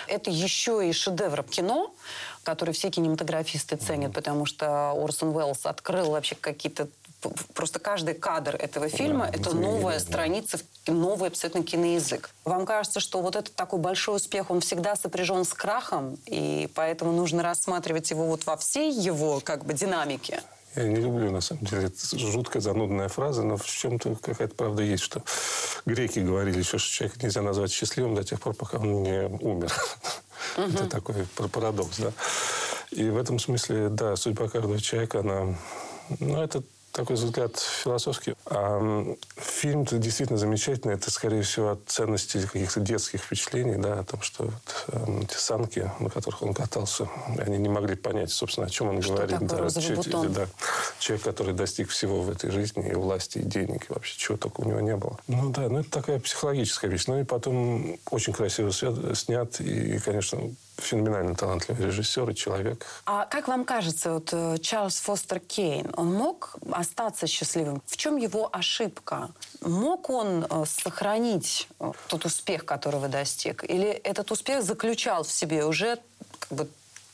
Это 0.09 0.31
еще 0.31 0.89
и 0.89 0.93
шедевр 0.93 1.45
кино, 1.45 1.95
который 2.43 2.75
все 2.75 2.91
кинематографисты 2.91 3.77
ценят, 3.77 4.13
потому 4.13 4.45
что 4.45 4.91
Орсон 4.91 5.37
Уэллс 5.37 5.67
открыл 5.67 6.11
вообще 6.11 6.35
какие-то 6.35 6.89
Просто 7.55 7.79
каждый 7.79 8.13
кадр 8.13 8.55
этого 8.55 8.91
фильма 8.91 9.31
Да, 9.33 9.39
это 9.39 9.57
новая 9.57 9.79
невероятно. 9.79 10.01
страница, 10.01 10.59
новый 10.87 11.31
абсолютно 11.31 11.63
киноязык. 11.63 12.29
Вам 12.45 12.67
кажется, 12.67 13.01
что 13.01 13.23
вот 13.23 13.35
этот 13.35 13.55
такой 13.55 13.79
большой 13.79 14.17
успех, 14.17 14.51
он 14.51 14.61
всегда 14.61 14.95
сопряжен 14.95 15.47
с 15.47 15.55
крахом, 15.55 16.19
и 16.27 16.69
поэтому 16.75 17.13
нужно 17.13 17.43
рассматривать 17.43 18.11
его 18.11 18.27
вот 18.27 18.45
во 18.45 18.59
всей 18.59 18.93
его 18.93 19.41
как 19.41 19.65
бы 19.65 19.73
динамике? 19.73 20.43
Я 20.77 20.85
не 20.85 20.97
люблю, 20.97 21.31
на 21.31 21.41
самом 21.41 21.65
деле, 21.65 21.87
это 21.87 22.19
жуткая, 22.19 22.61
занудная 22.61 23.09
фраза, 23.09 23.43
но 23.43 23.57
в 23.57 23.65
чем-то 23.65 24.17
какая-то 24.17 24.55
правда 24.55 24.83
есть, 24.83 25.05
что 25.05 25.23
греки 25.87 26.19
говорили 26.19 26.59
еще, 26.59 26.79
что 26.79 26.91
человека 26.91 27.21
нельзя 27.23 27.43
назвать 27.43 27.71
счастливым 27.71 28.15
до 28.15 28.25
тех 28.25 28.41
пор, 28.41 28.55
пока 28.55 28.79
он 28.79 29.03
не 29.03 29.27
умер. 29.27 29.73
Это 30.57 30.87
такой 30.87 31.27
пар- 31.37 31.49
парадокс, 31.49 31.99
да. 31.99 32.13
И 32.91 33.09
в 33.09 33.17
этом 33.17 33.39
смысле, 33.39 33.89
да, 33.89 34.17
судьба 34.17 34.49
каждого 34.49 34.81
человека, 34.81 35.21
она... 35.21 35.57
Ну, 36.21 36.43
это 36.43 36.63
такой 36.95 37.17
взгляд 37.17 37.59
философский. 37.59 38.35
А 38.47 39.05
фильм-то 39.37 39.99
действительно 39.99 40.39
замечательный. 40.39 40.95
Это, 40.95 41.11
скорее 41.11 41.43
всего, 41.43 41.71
от 41.73 41.81
ценности 41.87 42.39
каких-то 42.47 42.79
детских 42.81 43.21
впечатлений, 43.21 43.77
да, 43.77 43.99
о 43.99 44.05
том, 44.05 44.23
что 44.23 44.45
вот, 44.45 44.87
эм, 44.93 45.23
эти 45.23 45.35
санки, 45.35 45.91
на 45.99 46.09
которых 46.09 46.43
он 46.43 46.55
катался, 46.55 47.09
они 47.39 47.59
не 47.59 47.69
могли 47.69 47.97
понять, 47.97 48.31
собственно, 48.31 48.69
о 48.69 48.71
чем 48.71 48.89
он 48.91 49.03
Что 49.03 49.15
говорит. 49.15 49.41
такое 49.41 49.59
розовый 49.59 49.89
Человек- 49.89 50.05
бутон? 50.07 50.33
да. 50.33 50.47
Человек, 51.01 51.25
который 51.25 51.53
достиг 51.53 51.89
всего 51.91 52.23
в 52.23 52.31
этой 52.31 52.51
жизни, 52.51 52.89
и 52.89 52.95
власти, 52.95 53.39
и 53.39 53.43
денег, 53.43 53.91
и 53.91 53.93
вообще 53.93 54.17
чего 54.17 54.39
только 54.39 54.61
у 54.61 54.65
него 54.65 54.79
не 54.81 54.97
было. 54.97 55.19
Ну 55.27 55.51
да, 55.51 55.63
ну 55.69 55.81
это 55.81 55.91
такая 55.91 56.21
психологическая 56.21 56.89
вещь. 56.91 57.07
Ну 57.09 57.19
и 57.21 57.25
потом 57.25 57.99
очень 58.11 58.33
красиво 58.33 58.71
снят, 58.71 59.61
и, 59.61 59.99
конечно, 59.99 60.55
феноменально 60.77 61.35
талантливый 61.35 61.87
режиссер 61.87 62.31
и 62.31 62.35
человек. 62.35 62.87
А 63.07 63.27
как 63.27 63.49
вам 63.49 63.65
кажется, 63.65 64.15
вот 64.15 64.31
э, 64.33 64.59
Чарльз 64.59 65.01
Фостер 65.01 65.41
Кейн, 65.41 65.93
он 65.97 66.13
мог 66.13 66.57
остаться 66.71 67.27
счастливым? 67.27 67.83
В 67.87 67.97
чем 67.97 68.17
его 68.17 68.49
ошибка? 68.53 69.31
Мог 69.61 70.11
он 70.11 70.47
э, 70.49 70.65
сохранить 70.67 71.69
э, 71.81 71.93
тот 72.09 72.25
успех, 72.25 72.65
которого 72.65 73.09
достиг? 73.09 73.65
Или 73.65 73.89
этот 73.89 74.31
успех 74.31 74.63
заключал 74.63 75.23
в 75.25 75.31
себе 75.31 75.65
уже 75.65 75.99
как 76.41 76.59
бы 76.59 76.69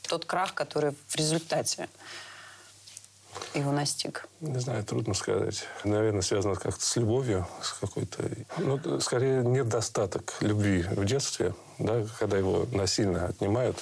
тот 0.08 0.24
крах, 0.24 0.54
который 0.54 0.94
в 1.08 1.16
результате 1.16 1.88
его 3.54 3.72
настиг? 3.72 4.28
Не 4.40 4.58
знаю, 4.58 4.84
трудно 4.84 5.14
сказать. 5.14 5.64
Наверное, 5.84 6.22
связано 6.22 6.54
как-то 6.54 6.84
с 6.84 6.96
любовью, 6.96 7.46
с 7.62 7.72
какой-то... 7.72 8.24
Ну, 8.58 9.00
скорее, 9.00 9.42
недостаток 9.42 10.34
любви 10.40 10.82
в 10.82 11.04
детстве, 11.04 11.54
да, 11.78 12.04
когда 12.18 12.38
его 12.38 12.66
насильно 12.72 13.26
отнимают. 13.26 13.76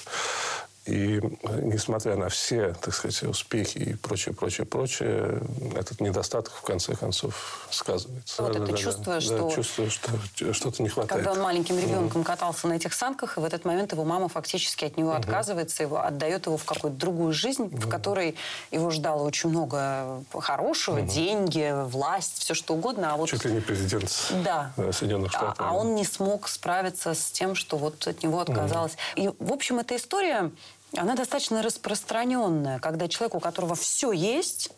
И 0.85 1.19
э, 1.19 1.61
несмотря 1.61 2.15
на 2.15 2.29
все, 2.29 2.73
так 2.81 2.93
сказать, 2.95 3.21
успехи 3.23 3.77
и 3.77 3.93
прочее, 3.95 4.33
прочее, 4.33 4.65
прочее, 4.65 5.41
этот 5.75 6.01
недостаток 6.01 6.53
в 6.53 6.61
конце 6.61 6.95
концов 6.95 7.67
сказывается. 7.69 8.41
Вот 8.41 8.51
это 8.51 8.59
Да-да-да. 8.61 8.77
чувство, 8.77 9.13
Да, 9.15 9.21
что- 9.21 9.51
чувство, 9.51 9.89
что 9.89 10.53
что-то 10.53 10.81
не 10.81 10.89
хватает. 10.89 11.09
Когда 11.11 11.31
он 11.33 11.41
маленьким 11.43 11.77
ребенком 11.77 12.23
катался 12.23 12.67
на 12.67 12.73
этих 12.73 12.93
санках, 12.93 13.37
и 13.37 13.41
в 13.41 13.43
этот 13.45 13.65
момент 13.65 13.91
его 13.91 14.03
мама 14.05 14.29
фактически 14.29 14.85
от 14.85 14.97
него 14.97 15.11
отказывается, 15.13 15.83
его 15.83 15.99
отдает 16.03 16.45
его 16.47 16.57
в 16.57 16.63
какую-то 16.65 16.97
другую 16.97 17.33
жизнь, 17.33 17.65
в 17.67 17.87
которой 17.89 18.35
его 18.71 18.89
ждало 18.89 19.23
очень 19.23 19.49
много 19.49 20.23
хорошего, 20.33 21.01
деньги, 21.01 21.71
власть, 21.89 22.39
все 22.39 22.53
что 22.53 22.73
угодно. 22.73 23.13
А 23.13 23.17
вот 23.17 23.29
Чуть 23.29 23.45
ли 23.45 23.51
не 23.51 23.59
президент 23.61 24.09
Да. 24.43 24.71
э, 24.77 24.91
Соединенных 24.91 25.33
А, 25.35 25.37
Штатов. 25.37 25.55
а 25.59 25.73
он 25.73 25.93
не 25.93 26.05
смог 26.05 26.47
справиться 26.47 27.13
с 27.13 27.31
тем, 27.31 27.53
что 27.53 27.77
вот 27.77 28.07
от 28.07 28.23
него 28.23 28.39
отказалось. 28.39 28.93
И, 29.15 29.29
в 29.39 29.51
общем, 29.53 29.79
эта 29.79 29.95
история, 29.95 30.51
она 30.95 31.15
достаточно 31.15 31.61
распространенная, 31.61 32.79
когда 32.79 33.07
человек, 33.07 33.35
у 33.35 33.39
которого 33.39 33.75
все 33.75 34.11
есть, 34.11 34.71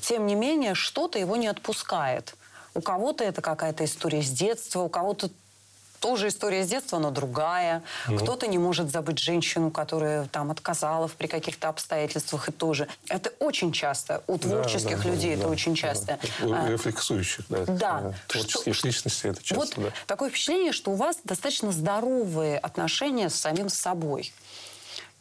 тем 0.00 0.26
не 0.26 0.34
менее, 0.34 0.74
что-то 0.74 1.18
его 1.18 1.36
не 1.36 1.46
отпускает. 1.48 2.34
У 2.74 2.80
кого-то 2.80 3.22
это 3.24 3.42
какая-то 3.42 3.84
история 3.84 4.22
с 4.22 4.30
детства, 4.30 4.80
у 4.80 4.88
кого-то 4.88 5.30
тоже 6.00 6.28
история 6.28 6.64
с 6.64 6.68
детства, 6.68 6.98
но 6.98 7.12
другая. 7.12 7.84
Кто-то 8.06 8.48
не 8.48 8.58
может 8.58 8.90
забыть 8.90 9.20
женщину, 9.20 9.70
которая 9.70 10.26
там 10.26 10.50
отказала 10.50 11.06
при 11.06 11.28
каких-то 11.28 11.68
обстоятельствах 11.68 12.48
и 12.48 12.52
тоже. 12.52 12.88
Это 13.08 13.32
очень 13.38 13.70
часто. 13.70 14.24
У 14.26 14.36
Да, 14.36 14.48
творческих 14.48 15.00
да, 15.04 15.08
людей 15.10 15.28
да, 15.28 15.34
это 15.34 15.42
да, 15.44 15.48
очень 15.50 15.72
да. 15.74 15.78
часто. 15.78 16.18
У 16.42 16.52
А, 16.52 16.68
рефлексующих, 16.68 17.44
да. 17.48 17.64
Да. 17.66 18.00
э, 18.04 18.12
Творческих 18.26 18.74
Что- 18.74 18.88
личностей 18.88 19.28
это 19.28 19.44
часто, 19.44 19.54
вот 19.54 19.74
да. 19.76 19.92
такое 20.08 20.30
впечатление, 20.30 20.72
что 20.72 20.90
у 20.90 20.94
вас 20.96 21.18
достаточно 21.22 21.70
здоровые 21.70 22.58
отношения 22.58 23.30
с 23.30 23.36
самим 23.36 23.68
собой. 23.68 24.32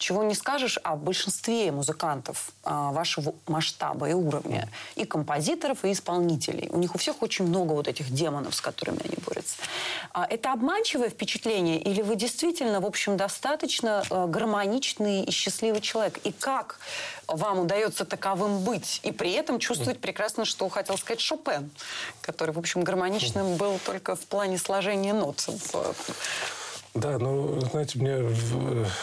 Чего 0.02 0.24
не 0.24 0.34
скажешь 0.34 0.80
о 0.84 0.96
большинстве 0.96 1.72
музыкантов 1.72 2.50
а, 2.64 2.92
вашего 2.92 3.36
масштаба 3.46 4.10
и 4.10 4.14
уровня. 4.14 4.68
И 4.96 5.06
композиторов, 5.06 5.86
и 5.86 5.92
исполнителей. 5.92 6.70
У 6.72 6.80
них 6.80 6.96
у 6.96 6.98
всех 6.98 7.22
очень 7.22 7.46
много 7.46 7.74
вот 7.74 7.88
этих 7.88 8.12
демонов, 8.12 8.56
с 8.56 8.62
которыми 8.62 9.00
они 9.06 9.18
борются. 9.24 9.58
А, 10.12 10.26
это 10.28 10.54
обманчивое 10.54 11.10
впечатление? 11.10 11.80
Или 11.80 12.02
вы 12.02 12.16
действительно, 12.16 12.82
в 12.82 12.88
общем, 12.88 13.16
достаточно 13.16 14.04
э, 14.10 14.26
гармоничный 14.26 15.22
и 15.22 15.30
счастливый 15.30 15.82
человек? 15.82 16.18
И 16.24 16.32
как 16.32 16.80
вам 17.28 17.60
удается 17.60 18.04
таковым 18.04 18.64
быть? 18.64 19.02
И 19.04 19.12
при 19.12 19.34
этом 19.34 19.60
чувствовать 19.60 20.00
прекрасно, 20.00 20.46
что 20.46 20.68
хотел 20.70 20.98
сказать 20.98 21.22
Шопен, 21.22 21.70
который, 22.22 22.56
в 22.56 22.58
общем, 22.58 22.84
гармоничным 22.84 23.56
был 23.56 23.80
только 23.86 24.16
в 24.16 24.22
плане 24.22 24.58
сложения 24.58 25.14
нот. 25.14 25.48
Да, 26.94 27.18
ну, 27.20 27.58
знаете, 27.72 28.00
мне, 28.00 28.18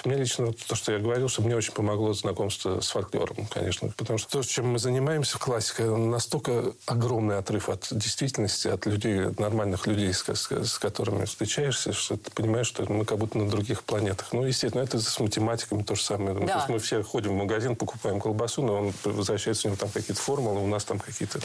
мне 0.05 0.17
лично 0.17 0.47
вот 0.47 0.59
то, 0.59 0.75
что 0.75 0.93
я 0.93 0.99
говорил, 0.99 1.29
что 1.31 1.41
мне 1.41 1.57
очень 1.57 1.73
помогло 1.73 2.13
знакомство 2.13 2.81
с 2.81 2.89
фольклором, 2.91 3.47
конечно. 3.51 3.91
Потому 3.97 4.19
что 4.19 4.31
то, 4.31 4.43
чем 4.43 4.69
мы 4.73 4.79
занимаемся 4.79 5.39
в 5.39 5.41
классике, 5.41 5.85
настолько 5.85 6.75
огромный 6.85 7.39
отрыв 7.39 7.71
от 7.71 7.89
действительности, 7.91 8.69
от 8.69 8.85
людей, 8.85 9.29
от 9.29 9.41
нормальных 9.41 9.87
людей, 9.87 10.13
с, 10.13 10.23
с- 10.29 10.51
с 10.51 10.79
которыми 10.79 11.25
встречаешься, 11.25 11.95
что 11.95 12.19
ты 12.19 12.31
понимаешь, 12.31 12.67
что 12.67 12.85
мы 12.93 13.07
как 13.07 13.17
будто 13.17 13.39
на 13.39 13.49
других 13.49 13.83
планетах. 13.85 14.35
Ну, 14.35 14.45
естественно, 14.45 14.83
это 14.83 15.01
с 15.01 15.19
математиками 15.19 15.83
то 15.83 15.95
же 15.95 16.03
самое. 16.03 16.35
Ну, 16.35 16.41
Да. 16.47 16.53
То 16.53 16.59
есть 16.59 16.69
мы 16.69 16.79
все 16.81 17.03
ходим 17.03 17.31
в 17.33 17.37
магазин, 17.37 17.75
покупаем 17.75 18.21
колбасу, 18.21 18.63
но 18.63 18.75
он 18.75 18.93
возвращается, 19.05 19.67
у 19.67 19.71
него 19.71 19.79
там 19.81 19.89
какие-то 19.89 20.21
формулы, 20.21 20.61
у 20.61 20.67
нас 20.67 20.85
там 20.85 20.99
какие-то 20.99 21.39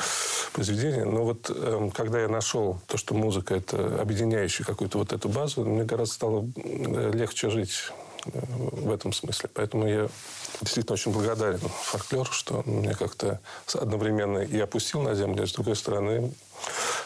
произведения. 0.52 1.06
Но 1.06 1.24
вот 1.24 1.50
эм, 1.50 1.90
когда 1.90 2.20
я 2.20 2.28
нашел 2.28 2.82
то, 2.88 2.98
что 2.98 3.14
музыка 3.14 3.56
это 3.56 4.02
объединяющая 4.02 4.66
какую-то 4.66 4.98
вот 4.98 5.14
эту 5.14 5.30
базу, 5.30 5.64
мне 5.64 5.86
гораздо 5.86 6.14
стало 6.14 6.33
э, 6.42 7.12
легче 7.14 7.50
жить 7.50 7.92
э, 8.26 8.40
в 8.50 8.92
этом 8.92 9.14
смысле. 9.14 9.50
Поэтому 9.54 9.88
я 9.88 10.10
действительно 10.62 10.94
очень 10.94 11.12
благодарен 11.12 11.60
фольклору, 11.60 12.32
что 12.32 12.64
он 12.66 12.76
мне 12.76 12.94
как-то 12.94 13.40
одновременно 13.74 14.40
и 14.40 14.60
опустил 14.60 15.02
на 15.02 15.16
землю, 15.16 15.44
и 15.44 15.48
с 15.48 15.54
другой 15.54 15.76
стороны 15.76 16.32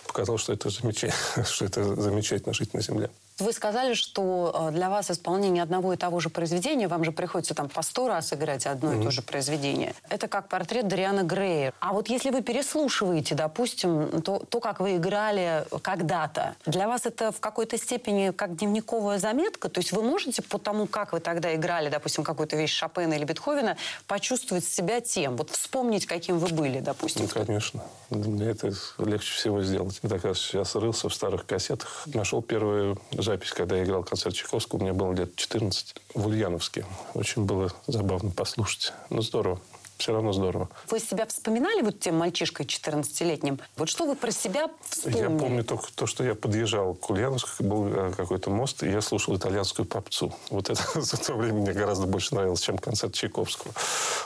показал, 0.08 0.38
что 0.38 0.54
это 0.54 0.70
замечательно, 0.70 1.46
что 1.46 1.66
это 1.66 1.84
замечательно 1.96 2.54
жить 2.54 2.74
на 2.74 2.82
земле. 2.82 3.10
Вы 3.40 3.54
сказали, 3.54 3.94
что 3.94 4.70
э, 4.70 4.72
для 4.74 4.90
вас 4.90 5.12
исполнение 5.12 5.62
одного 5.62 5.94
и 5.94 5.98
того 5.98 6.20
же 6.20 6.30
произведения, 6.30 6.88
вам 6.88 7.04
же 7.04 7.12
приходится 7.12 7.54
там 7.54 7.70
по 7.70 7.84
сто 7.84 8.08
раз 8.08 8.34
играть 8.34 8.66
одно 8.66 8.94
и 8.94 9.04
то 9.04 9.12
же 9.12 9.22
произведение. 9.22 9.94
Это 10.10 10.28
как 10.28 10.48
портрет 10.48 10.88
Дариана 10.88 11.22
Грея. 11.22 11.72
А 11.80 11.94
вот 11.94 12.10
если 12.10 12.32
вы 12.32 12.42
переслушиваете, 12.42 13.36
допустим, 13.36 14.24
то, 14.24 14.40
то, 14.40 14.60
как 14.60 14.80
вы 14.80 14.96
играли 14.96 15.66
когда-то, 15.84 16.56
для 16.66 16.88
вас 16.88 17.06
это 17.06 17.32
в 17.32 17.40
какой-то 17.40 17.78
степени 17.78 18.32
как 18.32 18.56
дневниковая 18.56 19.20
заметка? 19.20 19.70
То 19.70 19.82
есть 19.82 19.92
вы 19.92 20.02
можете 20.02 20.42
по 20.42 20.58
тому, 20.58 20.88
как 20.88 21.14
вы 21.14 21.20
тогда 21.20 21.54
играли, 21.54 21.90
допустим, 21.90 22.24
какую-то 22.24 22.56
вещь 22.56 22.74
Шопена 22.74 23.14
или 23.14 23.24
Бетховена, 23.24 23.78
почувствовать 24.08 24.66
себя 24.66 25.00
тем? 25.00 25.38
Вот 25.38 25.52
вспомнить, 25.52 26.08
каким 26.08 26.40
вы 26.40 26.48
были, 26.48 26.80
допустим. 26.80 27.24
Ну, 27.24 27.46
конечно. 27.46 27.84
Мне 28.10 28.48
это 28.48 28.72
легче 28.98 29.34
всего 29.34 29.47
сделать. 29.64 30.00
когда 30.00 30.18
как 30.18 30.26
раз 30.26 30.40
сейчас 30.40 30.76
рылся 30.76 31.10
в 31.10 31.14
старых 31.14 31.46
кассетах, 31.46 32.08
нашел 32.08 32.42
первую 32.42 33.00
запись, 33.12 33.52
когда 33.52 33.78
я 33.78 33.84
играл 33.84 34.04
концерт 34.04 34.36
Чайковского, 34.36 34.82
меня 34.82 34.94
было 34.94 35.14
лет 35.14 35.36
14, 35.36 35.96
в 36.14 36.28
Ульяновске. 36.28 36.86
Очень 37.14 37.46
было 37.46 37.72
забавно 37.88 38.32
послушать. 38.32 38.94
Ну, 39.10 39.22
здорово 39.22 39.60
все 39.98 40.14
равно 40.14 40.32
здорово. 40.34 40.70
Вы 40.90 41.00
себя 41.00 41.26
вспоминали 41.26 41.82
вот 41.82 42.00
тем 42.00 42.18
мальчишкой 42.18 42.66
14-летним? 42.66 43.60
Вот 43.76 43.90
что 43.90 44.06
вы 44.06 44.16
про 44.16 44.32
себя 44.32 44.70
вспомнили? 44.90 45.22
Я 45.22 45.30
помню 45.30 45.64
только 45.64 45.92
то, 45.94 46.06
что 46.08 46.24
я 46.24 46.36
подъезжал 46.36 46.94
к 46.94 47.10
Ульяновску, 47.10 47.64
был 47.64 47.88
э, 47.88 48.14
какой-то 48.16 48.50
мост, 48.50 48.84
и 48.84 48.90
я 48.90 49.02
слушал 49.02 49.36
итальянскую 49.36 49.86
попцу. 49.86 50.34
Вот 50.50 50.70
это 50.70 50.84
за 51.02 51.18
то 51.18 51.34
время 51.34 51.62
мне 51.62 51.74
гораздо 51.74 52.08
больше 52.08 52.36
нравилось, 52.36 52.62
чем 52.62 52.78
концерт 52.78 53.14
Чайковского. 53.14 53.74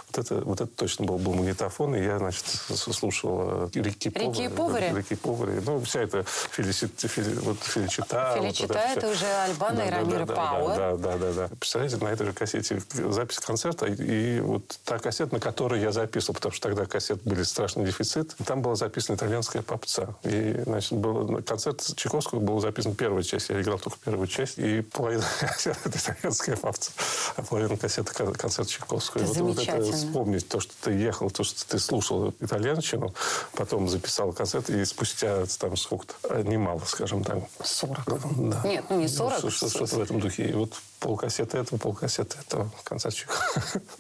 Вот 0.08 0.18
это, 0.18 0.36
вот 0.42 0.62
это 0.62 0.72
точно 0.76 1.06
был, 1.06 1.18
был 1.18 1.34
магнитофон, 1.34 1.96
и 1.96 2.04
я, 2.04 2.18
значит, 2.18 2.46
слушал 2.46 3.70
Рики 3.74 4.10
Повари. 4.10 4.44
Рики 4.44 4.56
Повари? 4.56 4.94
Рики 4.94 5.16
Повари. 5.16 5.62
Ну, 5.66 5.80
вся 5.82 6.02
эта 6.02 6.24
феличит, 6.24 7.00
фели, 7.00 7.34
вот, 7.40 7.58
Феличита. 7.62 8.36
Феличита 8.38 8.74
вот 8.74 8.78
это, 8.78 9.00
это 9.00 9.08
уже 9.10 9.26
Альбана 9.26 9.78
да, 9.78 9.86
и 9.86 9.90
Рамира 9.90 10.26
да, 10.26 10.36
Пауэр. 10.36 10.78
Да, 10.78 10.98
да, 10.98 11.18
да, 11.18 11.32
да. 11.34 11.48
Представляете, 11.60 11.98
на 11.98 12.10
этой 12.10 12.26
же 12.26 12.34
кассете 12.34 12.82
запись 12.92 13.40
концерта, 13.40 13.86
и, 13.86 14.38
и 14.38 14.40
вот 14.42 14.64
та 14.84 15.00
кассета, 15.00 15.34
на 15.34 15.40
которой 15.40 15.61
который 15.62 15.80
я 15.80 15.92
записывал, 15.92 16.34
потому 16.34 16.54
что 16.54 16.70
тогда 16.70 16.88
кассет 16.88 17.22
были 17.22 17.44
страшный 17.44 17.86
дефицит. 17.86 18.34
И 18.40 18.44
там 18.44 18.64
была 18.64 18.74
записана 18.74 19.16
итальянская 19.16 19.62
попца. 19.62 20.16
И, 20.24 20.60
значит, 20.66 20.94
был, 20.94 21.40
концерт 21.44 21.86
Чайковского 21.96 22.40
был 22.40 22.60
записан 22.60 22.96
первая 22.96 23.22
часть. 23.22 23.50
Я 23.50 23.62
играл 23.62 23.78
только 23.78 24.00
первую 24.04 24.26
часть. 24.26 24.58
И 24.58 24.82
половина 24.82 25.24
кассет– 25.40 25.78
это 25.86 26.00
итальянская 26.00 26.58
попца. 26.58 26.92
А 27.36 27.44
половина 27.44 27.78
кассеты– 27.78 28.12
концерт 28.34 28.70
Чайковского. 28.70 29.22
Это 29.22 29.44
вот, 29.44 29.58
вот 29.58 29.68
это 29.68 29.92
вспомнить 29.92 30.48
то, 30.48 30.60
что 30.60 30.74
ты 30.82 30.94
ехал, 30.94 31.30
то, 31.30 31.44
что 31.44 31.68
ты 31.68 31.78
слушал 31.78 32.34
итальянщину, 32.40 33.14
потом 33.54 33.88
записал 33.88 34.34
концерт, 34.34 34.68
и 34.72 34.84
спустя 34.84 35.46
там 35.60 35.78
сколько-то, 35.78 36.42
немало, 36.42 36.82
скажем 36.88 37.24
так. 37.24 37.38
40. 37.64 38.50
Да. 38.50 38.62
Нет, 38.66 38.86
ну 38.90 39.00
не 39.00 39.08
40. 39.08 39.44
Ну, 39.44 39.52
что-то 39.52 39.86
в 39.86 40.02
этом 40.02 40.20
духе. 40.20 40.46
И 40.46 40.54
вот 40.54 40.74
полкассеты 41.00 41.60
этого, 41.60 41.78
полкассеты 41.78 42.40
этого, 42.40 42.72
концерт 42.84 43.14
Чайковского. 43.14 43.82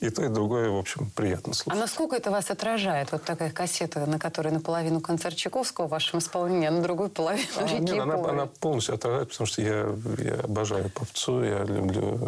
И 0.00 0.10
то, 0.10 0.24
и 0.24 0.28
другое, 0.28 0.70
в 0.70 0.76
общем, 0.76 1.10
приятно 1.14 1.54
слушать. 1.54 1.78
А 1.78 1.80
насколько 1.80 2.16
это 2.16 2.30
вас 2.30 2.50
отражает? 2.50 3.12
Вот 3.12 3.24
такая 3.24 3.50
кассета, 3.50 4.06
на 4.06 4.18
которой 4.18 4.52
наполовину 4.52 5.00
концерт 5.00 5.36
Чайковского 5.36 5.86
в 5.86 5.90
вашем 5.90 6.18
исполнении, 6.18 6.68
а 6.68 6.70
на 6.70 6.82
другой 6.82 7.08
половину 7.08 7.48
а, 7.56 7.62
Рики 7.66 7.80
нет, 7.80 8.00
она, 8.00 8.14
она 8.14 8.46
полностью 8.46 8.94
отражает, 8.94 9.30
потому 9.30 9.46
что 9.46 9.62
я, 9.62 9.86
я 10.18 10.34
обожаю 10.42 10.90
попцу, 10.90 11.42
я 11.42 11.64
люблю 11.64 12.18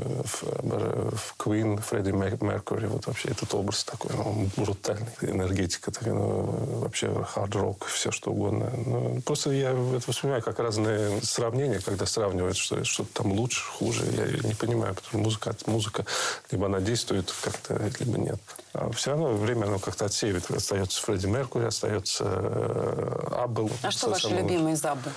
обожаю 0.58 1.12
в 1.12 1.34
Queen, 1.38 1.80
Фредди 1.80 2.10
Меркури, 2.10 2.86
вот 2.86 3.06
вообще 3.06 3.28
этот 3.28 3.52
образ 3.54 3.84
такой, 3.84 4.12
ну, 4.16 4.48
брутальный, 4.56 5.12
энергетика, 5.20 5.90
такая, 5.90 6.14
ну, 6.14 6.42
вообще 6.80 7.12
хард-рок, 7.24 7.86
все 7.86 8.10
что 8.10 8.30
угодно. 8.30 8.72
Ну, 8.86 9.20
просто 9.22 9.50
я 9.50 9.70
это 9.70 10.02
воспринимаю 10.06 10.42
как 10.42 10.58
разные 10.58 11.20
сравнения, 11.22 11.80
когда 11.80 12.06
сравнивают, 12.06 12.56
что 12.56 12.82
что-то 12.84 13.22
там 13.22 13.32
лучше, 13.32 13.64
хуже. 13.64 14.04
Я 14.12 14.48
не 14.48 14.54
понимаю, 14.54 14.94
потому 14.94 15.10
что 15.10 15.18
музыка, 15.18 15.56
музыка 15.66 16.06
либо 16.50 16.66
она 16.66 16.80
действует 16.80 17.32
как 17.42 17.55
как-то, 17.56 18.04
либо 18.04 18.18
нет. 18.18 18.40
А 18.72 18.90
все 18.90 19.10
равно 19.10 19.34
время 19.34 19.66
оно 19.66 19.78
как-то 19.78 20.04
отсеивает. 20.06 20.50
Остается 20.50 21.00
Фредди 21.02 21.26
Меркури, 21.26 21.64
остается 21.64 22.24
э, 22.26 23.34
Аббл. 23.36 23.70
А 23.82 23.90
что 23.90 24.10
ваши 24.10 24.28
любимые 24.28 24.74
из 24.74 24.84
Аббы? 24.84 25.10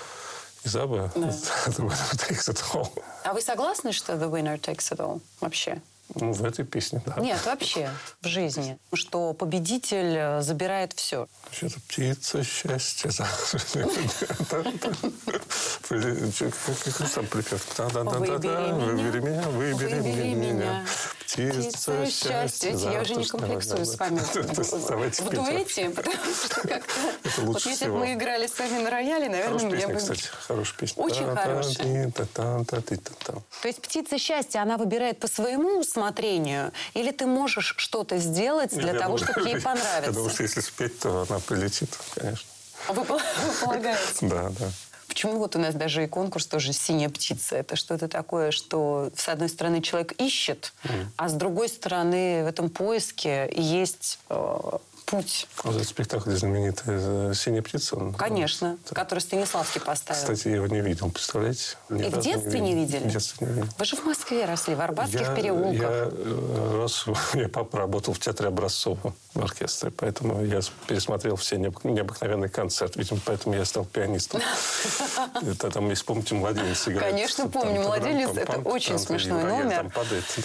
Из 0.64 0.76
Аббы? 0.76 1.12
Да. 1.16 1.28
The 1.68 1.88
winner 1.88 2.16
takes 2.16 2.50
it 2.50 2.62
all. 2.74 2.90
А 3.24 3.34
вы 3.34 3.42
согласны, 3.42 3.92
что 3.92 4.14
The 4.14 4.30
winner 4.30 4.60
takes 4.60 4.92
it 4.92 4.98
all 4.98 5.22
вообще? 5.40 5.82
Ну, 6.16 6.32
в 6.32 6.44
этой 6.44 6.66
песне, 6.66 7.02
да. 7.06 7.22
Нет, 7.22 7.40
вообще, 7.46 7.90
в 8.22 8.28
жизни. 8.28 8.80
Что 8.94 9.34
победитель 9.34 10.16
э, 10.16 10.42
забирает 10.42 10.94
все. 10.94 11.28
Что-то 11.52 11.80
птица 11.82 12.44
счастья. 12.44 13.12
Как 14.50 14.74
там 14.74 14.96
припев? 14.96 15.42
Выбери 18.74 19.20
меня, 19.20 19.42
выбери 19.50 20.34
меня. 20.34 20.86
Птица 21.22 22.06
счастья. 22.08 22.72
Я 22.72 23.02
уже 23.02 23.16
не 23.16 23.26
комплексую 23.26 23.86
с 23.86 23.98
вами 24.00 24.20
в 24.20 25.30
дуэте, 25.30 25.90
потому 25.92 26.16
что 26.34 26.68
как-то... 26.68 27.42
Вот 27.44 27.66
если 27.66 27.88
бы 27.88 27.98
мы 28.00 28.14
играли 28.14 28.48
с 28.48 28.58
вами 28.58 28.80
на 28.80 28.90
рояле, 28.90 29.30
наверное, 29.30 29.66
мне 29.66 29.88
бы... 29.88 29.96
кстати, 29.96 30.24
хорошая 30.24 30.78
песня. 30.80 31.04
Очень 31.04 31.36
хорошая. 31.36 32.12
То 33.62 33.68
есть 33.68 33.82
птица 33.82 34.18
счастья, 34.18 34.62
она 34.62 34.78
выбирает 34.78 35.20
по 35.20 35.28
своему 35.28 35.84
усмотрению, 36.00 36.72
или 36.94 37.12
ты 37.12 37.26
можешь 37.26 37.76
что-то 37.78 38.18
сделать 38.18 38.76
для 38.76 38.94
того, 38.94 39.18
чтобы 39.18 39.48
ей 39.48 39.62
понравиться? 39.62 40.02
Я 40.06 40.12
думаю, 40.12 40.30
что 40.30 40.44
если 40.44 40.62
спеть, 40.62 41.00
то 41.00 41.26
она 41.30 41.40
прилетит, 41.40 41.90
конечно. 42.16 42.48
Вы 42.88 43.04
полагаете? 43.62 44.28
Да, 44.28 44.50
да. 44.60 44.72
Почему 45.08 45.40
вот 45.40 45.56
у 45.56 45.60
нас 45.60 45.74
даже 45.74 46.04
и 46.04 46.08
конкурс 46.08 46.46
тоже 46.46 46.72
«Синяя 46.72 47.10
птица»? 47.10 47.56
Это 47.56 47.76
что-то 47.76 48.08
такое, 48.08 48.52
что 48.52 49.12
с 49.16 49.28
одной 49.28 49.50
стороны 49.50 49.82
человек 49.82 50.14
ищет, 50.22 50.72
mm. 50.84 51.08
а 51.18 51.30
с 51.30 51.34
другой 51.34 51.68
стороны 51.68 52.44
в 52.44 52.48
этом 52.48 52.70
поиске 52.70 53.52
есть 53.56 54.20
э, 54.30 54.60
путь. 55.10 55.48
Вот 55.64 55.76
этот 55.76 55.88
спектакль 55.88 56.32
знаменитый 56.32 57.34
«Синяя 57.34 57.62
птица». 57.62 57.96
Он, 57.96 58.14
Конечно, 58.14 58.78
он, 58.90 58.94
который 58.94 59.20
Станиславский 59.20 59.82
поставил. 59.82 60.22
Кстати, 60.22 60.50
я 60.50 60.56
его 60.56 60.68
не 60.68 60.82
видел, 60.82 61.10
представляете? 61.10 61.78
Ни 61.90 62.04
И 62.04 62.10
в 62.10 62.20
детстве 62.20 62.60
не, 62.60 62.76
видели? 62.76 63.08
В 63.08 63.12
детстве 63.12 63.48
не 63.48 63.54
видели. 63.54 63.70
Вы 63.78 63.86
же 63.86 63.96
в 63.96 64.06
Москве 64.06 64.46
росли, 64.46 64.76
в 64.76 64.82
Арбатских 64.82 65.22
я, 65.22 65.36
переулках. 65.36 65.74
Я 65.74 66.10
э, 66.12 66.72
рос, 66.74 67.08
у 67.08 67.16
меня 67.36 67.50
папа 67.54 67.80
работал 67.80 68.14
в 68.14 68.20
театре 68.20 68.50
Образцова 68.50 69.14
в 69.34 69.42
оркестре, 69.42 69.92
поэтому 69.92 70.46
я 70.46 70.60
пересмотрел 70.88 71.36
все 71.36 71.58
необыкновенные 71.58 72.50
концерты. 72.50 73.00
Видимо, 73.00 73.20
поэтому 73.26 73.56
я 73.56 73.66
стал 73.66 73.86
пианистом. 73.86 74.42
Это 75.42 75.72
там, 75.72 75.90
если 75.90 76.06
помните, 76.06 76.36
«Младенец» 76.36 76.88
играет. 76.88 77.14
Конечно, 77.14 77.48
помню. 77.50 77.82
«Младенец»— 77.82 78.30
это 78.38 78.60
очень 78.60 79.00
смешной 79.00 79.44
номер. 79.44 79.92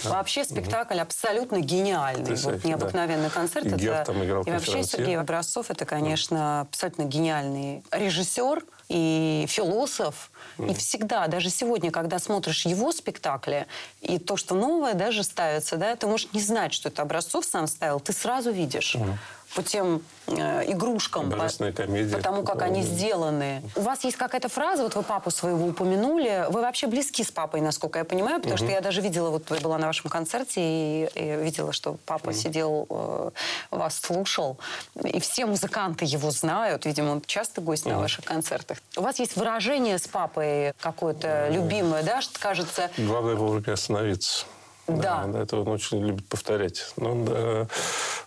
Вообще 0.05 0.43
спектакль 0.43 0.99
абсолютно 0.99 1.59
гениальный. 1.59 2.35
Вот 2.35 2.63
необыкновенный 2.63 3.29
концерт. 3.29 3.65
И 3.65 4.54
вообще 4.55 4.83
Сергей 4.83 5.17
Образцов 5.17 5.71
это, 5.71 5.85
конечно, 5.85 6.61
абсолютно 6.61 7.03
гениальный 7.03 7.83
режиссер 7.91 8.63
и 8.89 9.45
философ. 9.47 10.31
Mm. 10.57 10.71
И 10.71 10.73
всегда, 10.75 11.27
даже 11.27 11.49
сегодня, 11.49 11.91
когда 11.91 12.19
смотришь 12.19 12.65
его 12.65 12.91
спектакли, 12.91 13.67
и 14.01 14.19
то, 14.19 14.37
что 14.37 14.55
новое 14.55 14.93
даже 14.93 15.23
ставится, 15.23 15.77
да, 15.77 15.95
ты 15.95 16.07
можешь 16.07 16.29
не 16.33 16.41
знать, 16.41 16.73
что 16.73 16.89
это 16.89 17.01
Образцов 17.01 17.45
сам 17.45 17.67
ставил, 17.67 17.99
ты 17.99 18.13
сразу 18.13 18.51
видишь. 18.51 18.95
Mm 18.95 19.17
по 19.55 19.63
тем 19.63 20.01
э, 20.27 20.71
игрушкам, 20.71 21.31
по, 21.31 21.37
комедия, 21.71 22.15
по 22.17 22.21
тому, 22.21 22.43
как 22.43 22.61
они 22.61 22.83
сделаны. 22.83 23.63
У 23.75 23.81
вас 23.81 24.03
есть 24.03 24.17
какая-то 24.17 24.49
фраза, 24.49 24.83
вот 24.83 24.95
вы 24.95 25.03
папу 25.03 25.31
своего 25.31 25.65
упомянули, 25.67 26.45
вы 26.49 26.61
вообще 26.61 26.87
близки 26.87 27.23
с 27.23 27.31
папой, 27.31 27.61
насколько 27.61 27.99
я 27.99 28.05
понимаю, 28.05 28.37
потому 28.37 28.55
угу. 28.55 28.63
что 28.63 28.71
я 28.71 28.81
даже 28.81 29.01
видела, 29.01 29.29
вот 29.29 29.49
я 29.49 29.61
была 29.61 29.77
на 29.77 29.87
вашем 29.87 30.09
концерте 30.09 30.61
и, 30.61 31.09
и 31.15 31.35
видела, 31.37 31.71
что 31.71 31.97
папа 32.05 32.29
угу. 32.29 32.35
сидел, 32.35 32.85
э, 32.89 33.29
вас 33.71 33.97
слушал, 33.99 34.57
и 35.03 35.19
все 35.19 35.45
музыканты 35.45 36.05
его 36.05 36.31
знают, 36.31 36.85
видимо, 36.85 37.11
он 37.11 37.21
часто 37.21 37.61
гость 37.61 37.85
угу. 37.85 37.95
на 37.95 38.01
ваших 38.01 38.25
концертах. 38.25 38.79
У 38.97 39.01
вас 39.01 39.19
есть 39.19 39.37
выражение 39.37 39.97
с 39.97 40.07
папой 40.07 40.73
какое-то 40.81 41.47
любимое, 41.49 42.03
да, 42.03 42.21
что 42.21 42.37
кажется... 42.39 42.89
Главное 42.97 43.35
вовремя 43.35 43.73
остановиться. 43.73 44.45
Да. 44.87 45.25
да. 45.25 45.41
Это 45.41 45.57
он 45.57 45.67
очень 45.67 46.05
любит 46.05 46.27
повторять. 46.27 46.93
Но 46.97 47.11
он 47.11 47.25
да, 47.25 47.67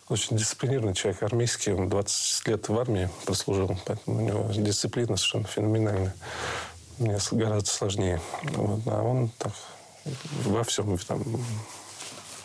очень 0.09 0.37
дисциплинированный 0.37 0.95
человек, 0.95 1.23
армейский. 1.23 1.73
Он 1.73 1.89
20 1.89 2.49
лет 2.49 2.69
в 2.69 2.79
армии 2.79 3.09
прослужил, 3.25 3.77
поэтому 3.87 4.19
у 4.19 4.21
него 4.21 4.53
дисциплина 4.53 5.17
совершенно 5.17 5.45
феноменальная. 5.45 6.15
Мне 6.99 7.19
гораздо 7.33 7.71
сложнее. 7.71 8.21
Вот. 8.43 8.81
А 8.87 9.03
он 9.03 9.31
так 9.39 9.53
во 10.45 10.65
всем 10.65 10.99
там, 10.99 11.23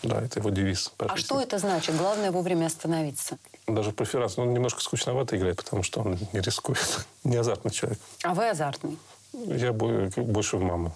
да, 0.04 0.21
это 0.21 0.39
его 0.39 0.49
девиз. 0.49 0.91
А 0.99 1.17
что 1.17 1.41
это 1.41 1.58
значит? 1.58 1.95
Главное 1.95 2.32
вовремя 2.32 2.67
остановиться. 2.67 3.38
Даже 3.67 3.91
преферанс. 3.91 4.38
Ну, 4.38 4.43
он 4.43 4.54
немножко 4.54 4.82
скучновато 4.82 5.38
играет, 5.38 5.58
потому 5.58 5.82
что 5.82 6.02
он 6.02 6.19
не 6.34 6.41
рискует. 6.41 7.06
не 7.23 7.38
азартный 7.38 7.71
человек. 7.71 7.99
А 8.23 8.34
вы 8.34 8.49
азартный? 8.49 8.97
Я 9.34 9.73
больше 9.73 10.58
в 10.58 10.62
маму. 10.62 10.93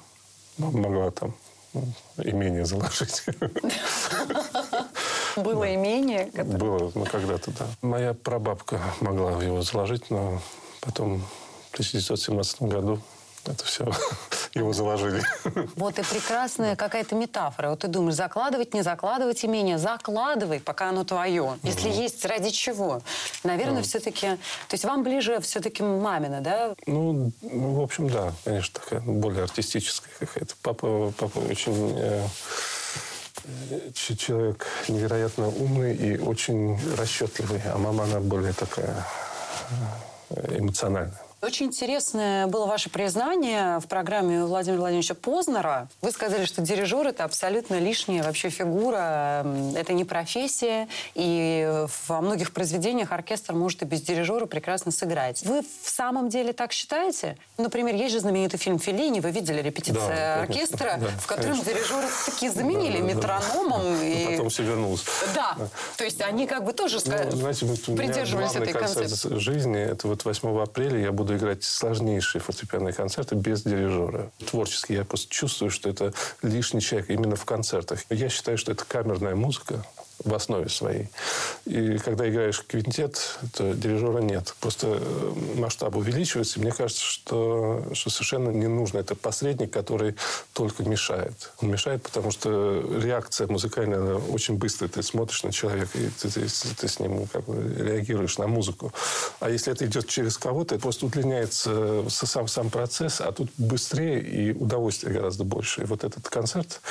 Мама 0.58 0.80
могла 0.80 1.12
там 1.12 1.34
имение 2.18 2.66
заложить. 2.66 3.24
Было 5.36 5.74
имение? 5.76 6.30
Было, 6.44 6.92
ну, 6.96 7.06
когда-то, 7.06 7.52
да. 7.52 7.68
Моя 7.82 8.14
прабабка 8.14 8.80
могла 9.02 9.44
его 9.44 9.62
заложить, 9.62 10.10
но 10.10 10.42
потом 10.82 11.22
в 11.70 11.74
1917 11.74 12.62
году 12.64 13.00
это 13.48 13.64
все 13.66 13.86
его 14.54 14.74
заложили. 14.74 15.22
Вот 15.76 16.00
и 16.00 16.04
прекрасная 16.04 16.76
какая-то 16.76 17.16
метафора. 17.16 17.70
Вот 17.70 17.80
ты 17.80 17.88
думаешь, 17.88 18.16
закладывать, 18.16 18.74
не 18.74 18.82
закладывать 18.82 19.44
имение. 19.46 19.78
Закладывай, 19.78 20.60
пока 20.60 20.90
оно 20.90 21.04
твое. 21.04 21.58
Если 21.64 21.90
есть 21.90 22.26
ради 22.26 22.50
чего. 22.50 23.02
Наверное, 23.44 23.84
все-таки... 23.84 24.28
То 24.28 24.74
есть 24.74 24.86
вам 24.86 25.04
ближе 25.04 25.40
все-таки 25.42 25.84
мамина, 25.84 26.42
да? 26.42 26.74
Ну, 26.86 27.32
в 27.42 27.82
общем, 27.82 28.10
да. 28.10 28.34
Конечно, 28.44 28.80
такая 28.80 29.02
более 29.02 29.44
артистическая 29.44 30.14
какая-то. 30.20 30.56
Папа, 30.62 31.14
папа 31.18 31.40
очень... 31.40 31.96
Э, 31.98 32.28
человек 33.94 34.68
невероятно 34.88 35.48
умный 35.48 35.96
и 35.96 36.18
очень 36.18 36.78
расчетливый, 36.98 37.62
а 37.66 37.78
мама, 37.78 38.04
она 38.04 38.20
более 38.20 38.54
такая 38.54 39.06
э, 40.32 40.60
эмоциональная. 40.60 41.27
Очень 41.40 41.68
интересное 41.68 42.48
было 42.48 42.66
ваше 42.66 42.90
признание 42.90 43.78
в 43.80 43.86
программе 43.88 44.44
Владимира 44.44 44.80
Владимировича 44.80 45.14
Познера. 45.14 45.88
Вы 46.02 46.12
сказали, 46.12 46.46
что 46.46 46.64
дирижер– 46.64 47.06
это 47.10 47.26
абсолютно 47.26 47.76
лишняя 47.78 48.24
вообще 48.24 48.50
фигура, 48.50 49.46
это 49.76 49.94
не 49.94 50.04
профессия, 50.04 50.88
и 51.14 51.86
во 52.08 52.22
многих 52.22 52.54
произведениях 52.54 53.12
оркестр 53.12 53.54
может 53.54 53.84
и 53.84 53.86
без 53.86 54.02
дирижера 54.02 54.48
прекрасно 54.48 54.92
сыграть. 54.92 55.44
Вы 55.44 55.62
в 55.62 55.88
самом 55.88 56.30
деле 56.30 56.54
так 56.54 56.72
считаете? 56.72 57.38
Например, 57.60 57.94
есть 57.94 58.14
же 58.14 58.20
знаменитый 58.20 58.58
фильм 58.58 58.80
«Феллини», 58.80 59.20
вы 59.20 59.30
видели 59.30 59.62
репетиция 59.62 60.08
Да, 60.38 60.42
оркестра, 60.42 60.98
да, 61.00 61.08
в 61.20 61.28
котором 61.28 61.62
дирижера 61.62 62.08
таки 62.26 62.50
заменили 62.50 62.98
Да, 63.00 63.04
да, 63.04 63.08
да. 63.08 63.14
метрономом. 63.14 63.82
Но 63.84 64.04
и- 64.04 64.26
потом 64.32 64.50
все 64.50 64.64
вернулось. 64.64 65.06
Да, 65.36 65.56
то 65.98 66.04
есть 66.04 66.20
они 66.20 66.48
как 66.48 66.64
бы 66.64 66.74
тоже 66.74 66.98
Ну, 67.06 67.30
знаете, 67.32 67.68
придерживались 67.96 68.56
этой 68.56 68.74
концепции. 68.74 69.38
жизни, 69.38 69.80
это 69.80 70.08
вот 70.08 70.26
8 70.26 70.60
апреля 70.64 71.00
я 71.00 71.12
буду 71.12 71.27
играть 71.36 71.64
сложнейшие 71.64 72.42
фортепианные 72.42 72.94
концерты 72.94 73.36
без 73.36 73.64
дирижера. 73.64 74.32
Творчески 74.50 74.94
я 74.94 75.04
просто 75.06 75.30
чувствую, 75.30 75.72
что 75.72 75.90
это 75.90 76.14
лишний 76.42 76.82
человек 76.82 77.10
именно 77.10 77.36
в 77.36 77.46
концертах. 77.46 78.00
Я 78.10 78.30
считаю, 78.30 78.58
что 78.58 78.72
это 78.72 78.86
камерная 78.86 79.36
музыка 79.36 79.84
в 80.24 80.34
основе 80.34 80.68
своей. 80.68 81.10
И 81.66 82.00
когда 82.00 82.28
играешь 82.28 82.64
квинтет, 82.68 83.38
то 83.54 83.74
дирижера 83.74 84.18
нет. 84.18 84.56
Просто 84.60 84.98
э, 85.00 85.34
масштаб 85.60 85.96
увеличивается. 85.96 86.60
Мне 86.60 86.72
кажется, 86.72 87.04
что, 87.04 87.86
что 87.94 88.10
совершенно 88.10 88.50
не 88.50 88.66
нужно. 88.66 88.98
Это 88.98 89.14
посредник, 89.14 89.72
который 89.72 90.16
только 90.54 90.82
мешает. 90.84 91.52
Он 91.62 91.70
мешает, 91.70 92.02
потому 92.02 92.32
что 92.32 92.82
реакция 93.00 93.46
музыкальная 93.48 94.00
она 94.00 94.16
очень 94.16 94.56
быстрая. 94.58 94.90
Ты 94.90 95.04
смотришь 95.04 95.44
на 95.44 95.52
человека, 95.52 95.96
и 96.00 96.10
ты, 96.10 96.30
ты- 96.30 96.48
ты 96.76 96.88
с 96.88 97.00
ним 97.00 97.28
как 97.28 97.46
бы 97.46 97.76
реагируешь 97.78 98.40
на 98.40 98.48
музыку. 98.48 98.92
А 99.40 99.50
если 99.52 99.72
это 99.72 99.86
идет 99.86 100.08
через 100.08 100.38
кого-то, 100.38 100.76
это 100.76 100.82
просто 100.82 101.06
удлиняется 101.06 102.04
с- 102.10 102.26
сам, 102.26 102.48
сам 102.48 102.70
процесс, 102.72 103.22
а 103.22 103.32
тут 103.32 103.52
быстрее 103.58 104.20
и 104.20 104.52
удовольствие 104.52 105.14
гораздо 105.14 105.44
больше. 105.44 105.84
И 105.84 105.86
вот 105.86 106.04
этот 106.04 106.28
концерт 106.28 106.82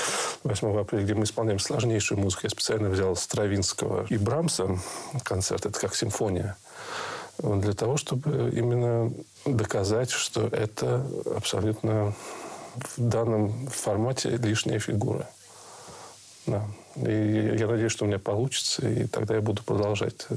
8 0.45 0.79
апреля, 0.79 1.03
где 1.03 1.15
мы 1.15 1.25
исполняем 1.25 1.59
сложнейшую 1.59 2.21
музыку, 2.21 2.43
я 2.45 2.51
специально 2.51 2.89
взял 2.89 3.17
Стравинского 3.17 4.07
и 4.09 4.17
Брамса 4.17 4.79
концерт, 5.25 5.67
это 5.67 5.79
как 5.79 5.97
симфония, 5.97 6.57
для 7.43 7.73
того, 7.73 7.97
чтобы 7.97 8.53
именно 8.55 9.13
доказать, 9.45 10.11
что 10.11 10.47
это 10.47 11.05
абсолютно 11.35 12.15
в 12.77 13.09
данном 13.09 13.69
формате 13.69 14.31
лишняя 14.37 14.79
фигура. 14.79 15.29
Да. 16.47 16.65
И 16.97 17.57
я 17.59 17.67
надеюсь, 17.67 17.93
что 17.93 18.05
у 18.05 18.09
меня 18.09 18.19
получится, 18.21 18.89
и 18.89 19.07
тогда 19.07 19.35
я 19.35 19.41
буду 19.41 19.63
продолжать 19.65 20.27
э, 20.31 20.37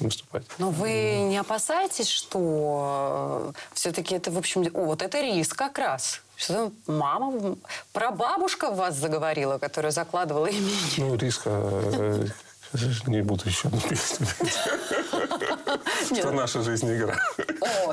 выступать. 0.00 0.44
Но 0.58 0.70
вы 0.70 1.18
не 1.28 1.38
опасаетесь, 1.38 2.08
что 2.08 3.52
все-таки 3.72 4.14
это, 4.14 4.30
в 4.30 4.38
общем, 4.38 4.68
о, 4.74 4.86
вот 4.86 5.02
это 5.02 5.20
риск 5.20 5.56
как 5.56 5.78
раз. 5.78 6.20
Что 6.36 6.70
мама, 6.86 7.56
прабабушка 7.92 8.70
в 8.70 8.76
вас 8.76 8.94
заговорила, 8.96 9.58
которая 9.58 9.90
закладывала 9.90 10.46
имя. 10.46 10.70
Ну, 10.98 11.16
риска 11.16 11.50
э, 11.52 12.26
не 13.06 13.22
буду 13.22 13.44
еще. 13.46 13.70
Что 16.04 16.30
наша 16.32 16.62
жизнь 16.62 16.92
игра. 16.94 17.16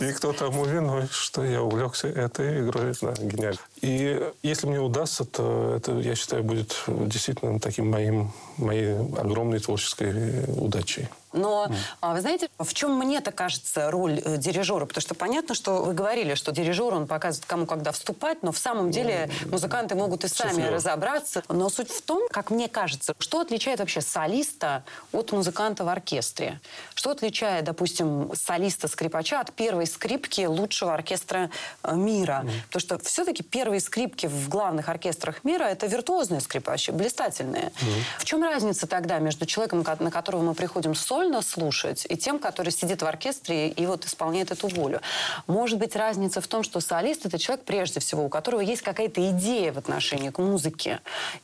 И 0.02 0.12
кто 0.14 0.34
тому 0.34 0.66
виной, 0.66 1.08
что 1.12 1.44
я 1.44 1.62
увлекся 1.62 2.08
этой 2.08 2.62
игрой. 2.62 2.94
Да, 3.02 3.14
гениально. 3.14 3.60
И 3.86 4.20
если 4.42 4.66
мне 4.66 4.80
удастся, 4.80 5.26
то 5.26 5.76
это, 5.76 5.92
я 6.00 6.16
считаю, 6.16 6.44
будет 6.44 6.76
действительно 6.88 7.60
таким 7.60 7.92
моим, 7.92 8.32
моей 8.58 8.96
огромной 8.96 9.60
творческой 9.60 10.46
удачей. 10.58 11.08
Но 11.36 11.70
а, 12.02 12.14
вы 12.14 12.22
знаете, 12.22 12.50
в 12.58 12.74
чем 12.74 12.98
мне-то 12.98 13.32
кажется 13.32 13.92
роль 13.92 14.22
э, 14.24 14.38
дирижера? 14.38 14.86
Потому 14.86 15.02
что 15.02 15.16
понятно, 15.16 15.54
что 15.54 15.84
вы 15.84 15.94
говорили, 15.94 16.34
что 16.34 16.52
дирижер, 16.52 16.94
он 16.94 17.08
показывает, 17.08 17.46
кому 17.46 17.66
когда 17.66 17.92
вступать, 17.92 18.42
но 18.42 18.52
в 18.52 18.58
самом 18.58 18.90
деле 18.90 19.30
музыканты 19.46 19.96
могут 19.96 20.24
и 20.24 20.28
сами 20.28 20.52
суфлер. 20.52 20.74
разобраться. 20.74 21.44
Но 21.50 21.70
суть 21.70 21.92
в 21.92 22.02
том, 22.02 22.28
как 22.32 22.52
мне 22.52 22.68
кажется, 22.68 23.14
что 23.20 23.42
отличает 23.42 23.80
вообще 23.80 24.02
солиста 24.02 24.84
от 25.12 25.32
музыканта 25.32 25.84
в 25.84 25.90
оркестре? 25.90 26.60
Что 26.94 27.12
отличает, 27.12 27.66
допустим, 27.66 28.32
солиста-скрипача 28.34 29.42
от 29.42 29.52
первой 29.52 29.88
скрипки 29.88 30.46
лучшего 30.46 30.94
оркестра 30.94 31.50
э, 31.84 31.96
мира? 31.96 32.46
Потому 32.68 32.80
что 32.80 33.00
все-таки 33.00 33.44
первые 33.76 33.82
скрипки 33.82 34.28
в 34.28 34.48
главных 34.50 34.88
оркестрах 34.90 35.44
мира 35.44 35.64
это 35.66 35.88
виртуозные 35.88 36.40
скрипачи, 36.40 36.92
блистательные. 36.92 37.72
В 38.20 38.24
чем 38.26 38.42
разница 38.44 38.88
тогда 38.88 39.20
между 39.20 39.46
человеком, 39.46 39.84
ко- 39.84 39.98
на 40.02 40.12
которого 40.12 40.44
мы 40.44 40.54
приходим 40.54 40.96
сольно 40.96 41.42
слушать, 41.42 42.06
и 42.10 42.16
тем, 42.16 42.40
который 42.40 42.72
сидит 42.72 43.02
в 43.02 43.06
оркестре 43.06 43.68
и 43.68 43.86
вот 43.86 44.06
исполняет 44.06 44.52
эту 44.52 44.68
волю? 44.70 45.02
Может 45.48 45.78
быть, 45.80 45.96
разница 45.96 46.40
в 46.40 46.48
том, 46.48 46.64
что 46.64 46.80
солист 46.80 47.26
это 47.26 47.38
человек 47.38 47.66
прежде 47.66 48.00
всего, 48.00 48.26
у 48.26 48.30
которого 48.30 48.62
есть 48.62 48.82
какая-то 48.82 49.30
идея 49.32 49.74
в 49.74 49.78
отношении 49.78 50.30
к 50.30 50.38
музыке. 50.40 51.00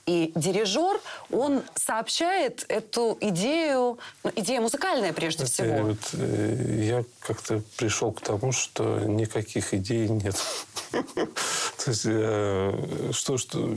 И 0.06 0.32
дирижер, 0.36 1.02
он 1.32 1.64
сообщает 1.76 2.66
эту 2.70 3.18
идею, 3.20 3.98
ну, 4.24 4.32
идея 4.38 4.62
музыкальная 4.62 5.12
прежде 5.12 5.44
И 5.44 5.48
всего. 5.48 5.78
вот, 5.84 6.00
э, 6.14 6.86
я 6.88 7.04
как-то 7.20 7.62
пришел 7.78 8.12
к 8.14 8.22
тому, 8.22 8.52
что 8.54 9.00
никаких 9.00 9.74
идей 9.74 10.08
нет. 10.08 10.36
То 10.92 11.92
есть, 11.92 12.06
что, 13.12 13.38
что 13.38 13.70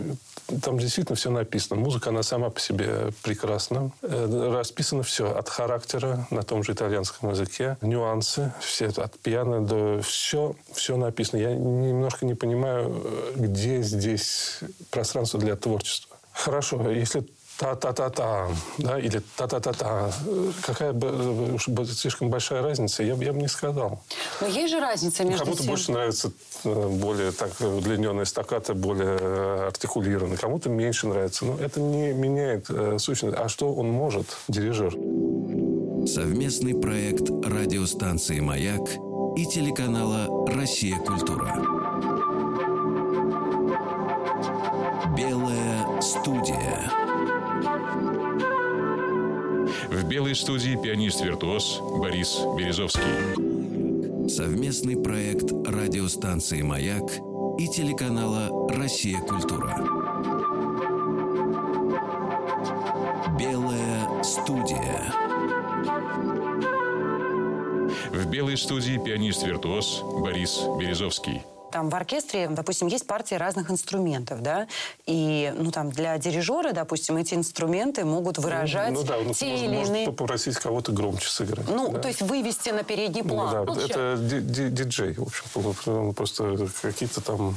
там 0.63 0.79
действительно 0.79 1.17
все 1.17 1.31
написано. 1.31 1.81
Музыка, 1.81 2.11
она 2.11 2.23
сама 2.23 2.51
по 2.51 2.61
себе 2.61 3.11
прекрасна. 3.23 3.91
Э, 4.03 4.51
Расписано 4.53 5.03
все 5.03 5.35
от 5.35 5.49
характера 5.49 6.27
на 6.31 6.43
том 6.43 6.63
же 6.63 6.73
итальянском 6.73 7.31
языке, 7.31 7.77
нюансы, 7.81 8.53
все 8.61 8.87
от 8.89 9.19
пиано 9.19 9.65
до 9.65 10.01
все, 10.03 10.55
все 10.73 10.97
написано. 10.97 11.41
Я 11.41 11.55
немножко 11.55 12.27
не 12.27 12.35
понимаю, 12.35 13.03
э, 13.05 13.33
где 13.37 13.83
здесь 13.83 14.61
пространство 14.91 15.41
для 15.41 15.57
творчества. 15.57 16.17
Хорошо, 16.33 16.91
если 16.91 17.25
та-та-та-та, 17.59 18.49
да, 18.79 18.99
или 18.99 19.23
та-та-та-та. 19.37 20.11
Какая 20.67 20.93
бы 20.93 21.09
э, 21.09 21.55
уж 21.55 21.69
слишком 21.97 22.29
большая 22.31 22.63
разница, 22.63 23.03
я, 23.03 23.15
бы- 23.15 23.25
я 23.25 23.33
бы 23.33 23.39
не 23.41 23.49
сказал. 23.49 24.01
Но 24.41 24.47
есть 24.47 24.71
же 24.73 24.81
разница 24.81 25.25
между 25.25 25.45
Кому-то 25.45 25.63
тем- 25.63 25.71
больше 25.71 25.93
нравится 25.93 26.33
э, 26.65 26.89
более 26.89 27.31
так 27.33 27.51
удлиненная 27.61 28.25
стаката, 28.25 28.75
более 28.75 29.17
э, 29.21 29.67
артикулированная, 29.69 30.37
кому-то 30.37 30.69
меньше 30.69 31.07
нравится. 31.07 31.45
Но 31.45 31.59
это 31.59 31.81
не 31.81 32.13
меняет 32.13 32.67
э, 32.71 32.99
сущность. 32.99 33.37
А 33.39 33.49
что 33.49 33.73
он 33.73 33.89
может, 33.91 34.27
дирижер? 34.49 34.93
Совместный 36.07 36.75
проект 36.75 37.31
радиостанции 37.31 38.41
«Маяк» 38.41 38.83
и 39.37 39.47
телеканала 39.47 40.47
«Россия. 40.55 40.99
Культура». 40.99 41.84
Белой 50.35 50.43
студии 50.43 50.75
пианист-виртуоз 50.75 51.79
Борис 52.01 52.41
Березовский. 52.59 54.29
Совместный 54.29 54.97
проект 54.97 55.53
радиостанции 55.65 56.61
«Маяк» 56.61 57.05
и 57.57 57.69
телеканала 57.69 58.69
«Россия. 58.69 59.21
Культура». 59.21 59.77
Белая 63.39 64.25
студия. 64.25 65.05
В 68.11 68.27
белой 68.29 68.57
студии 68.57 68.99
пианист-виртуоз 68.99 70.03
Борис 70.21 70.63
Березовский. 70.81 71.43
Там 71.75 71.91
в 71.91 71.95
оркестре, 71.97 72.47
допустим, 72.49 72.87
есть 72.87 73.05
партии 73.05 73.35
разных 73.35 73.69
инструментов, 73.69 74.43
да, 74.43 74.69
и, 75.07 75.53
ну, 75.59 75.73
там, 75.73 75.91
для 75.91 76.17
дирижера, 76.19 76.71
допустим, 76.71 77.17
эти 77.17 77.35
инструменты 77.35 78.05
могут 78.05 78.39
выражать 78.39 78.93
Ну 78.93 79.03
да, 79.03 79.19
он 79.19 79.35
те 79.35 79.47
может, 79.47 79.65
или 79.65 79.67
может 79.75 79.89
иные... 79.89 80.07
попросить 80.07 80.55
кого-то 80.57 80.93
громче 80.93 81.29
сыграть. 81.29 81.67
Ну, 81.69 81.91
да. 81.91 81.99
то 81.99 82.07
есть 82.07 82.23
вывести 82.23 82.71
на 82.71 82.85
передний 82.85 83.23
Ну 83.23 83.29
план. 83.29 83.67
да, 83.67 83.75
Ну, 83.75 83.81
это 83.81 84.17
ди- 84.21 84.39
ди- 84.41 84.69
диджей, 84.69 85.15
в 85.15 85.23
общем. 85.25 86.15
Просто 86.15 86.57
какие-то 86.81 87.21
там 87.21 87.57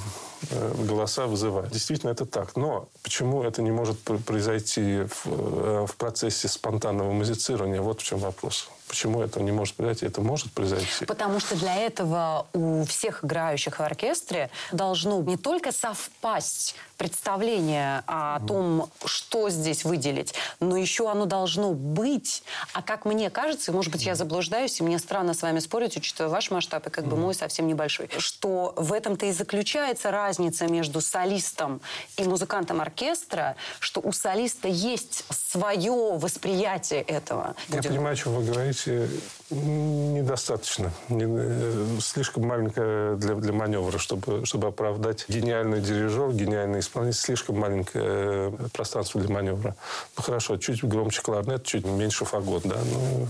э, 0.50 0.74
голоса 0.80 1.28
вызывает. 1.28 1.72
Действительно, 1.72 2.10
это 2.10 2.26
так. 2.26 2.56
Но 2.56 2.88
почему 3.04 3.44
это 3.44 3.62
не 3.62 3.70
может 3.72 4.00
пр- 4.00 4.18
произойти 4.18 5.04
в, 5.04 5.28
э, 5.28 5.86
в 5.88 5.96
процессе 5.96 6.48
спонтанного 6.48 7.12
музицирования? 7.12 7.82
Вот 7.84 8.02
в 8.02 8.04
чем 8.04 8.18
вопрос. 8.18 8.68
Почему 8.88 9.22
это 9.22 9.42
не 9.42 9.52
может 9.52 9.76
произойти? 9.76 10.06
Это 10.06 10.22
может 10.22 10.52
произойти. 10.54 11.06
Потому 11.06 11.40
что 11.40 11.56
для 11.56 11.76
этого 11.76 12.48
у 12.54 12.86
всех 12.86 13.24
играющих 13.24 13.80
в 13.80 13.82
оркестре 13.82 14.50
должно 14.72 15.22
не 15.22 15.38
только 15.38 15.72
совпасть 15.72 16.76
представление 16.98 18.04
о 18.08 18.40
том, 18.46 18.90
что 19.06 19.50
здесь 19.50 19.86
выделить, 19.86 20.34
но 20.60 20.78
еще 20.78 21.10
оно 21.10 21.26
должно 21.26 21.74
быть. 21.74 22.44
А 22.74 22.82
как 22.82 23.06
мне 23.06 23.30
кажется, 23.30 23.72
и, 23.72 23.74
может 23.74 23.92
быть, 23.92 24.06
я 24.06 24.16
заблуждаюсь, 24.16 24.80
и 24.80 24.84
мне 24.84 25.00
странно 25.00 25.34
с 25.34 25.42
вами 25.42 25.60
спорить, 25.60 25.96
учитывая 25.98 26.30
ваш 26.30 26.52
масштаб 26.52 26.88
и 26.88 26.90
как 26.90 27.06
бы 27.06 27.16
мой 27.16 27.34
совсем 27.34 27.68
небольшой, 27.68 28.10
что 28.18 28.74
в 28.76 28.94
этом-то 28.94 29.28
и 29.28 29.32
заключается 29.32 30.12
разница 30.12 30.68
между 30.68 31.02
солистом 31.02 31.82
и 32.18 32.24
музыкантом 32.24 32.82
оркестра, 32.82 33.56
что 33.80 34.02
у 34.02 34.12
солиста 34.12 34.68
есть 34.68 35.24
свое 35.30 36.18
восприятие 36.18 37.02
этого. 37.02 37.56
Я 37.70 37.84
понимаю, 37.84 38.14
о 38.14 38.16
чем 38.16 38.34
вы 38.34 38.44
говорите. 38.44 39.10
недостаточно. 39.50 40.92
Не, 41.10 41.26
э, 41.28 41.86
слишком 42.02 42.46
маленькая 42.46 43.16
для, 43.16 43.36
для 43.36 43.54
маневра, 43.54 43.98
чтобы, 43.98 44.46
чтобы 44.46 44.68
оправдать 44.68 45.26
гениальный 45.28 45.80
дирижер, 45.80 46.32
гениальный 46.32 46.82
исполнитель. 46.88 47.20
Слишком 47.20 47.60
маленькое 47.60 48.04
э, 48.06 48.52
пространство 48.74 49.22
для 49.22 49.34
маневра. 49.34 49.76
Ну, 50.16 50.24
хорошо, 50.24 50.58
чуть 50.58 50.84
громче 50.84 51.22
кларнет, 51.22 51.64
чуть 51.64 51.86
меньше 51.86 52.26
фагот, 52.26 52.64
да. 52.64 52.78
Ну, 52.84 53.28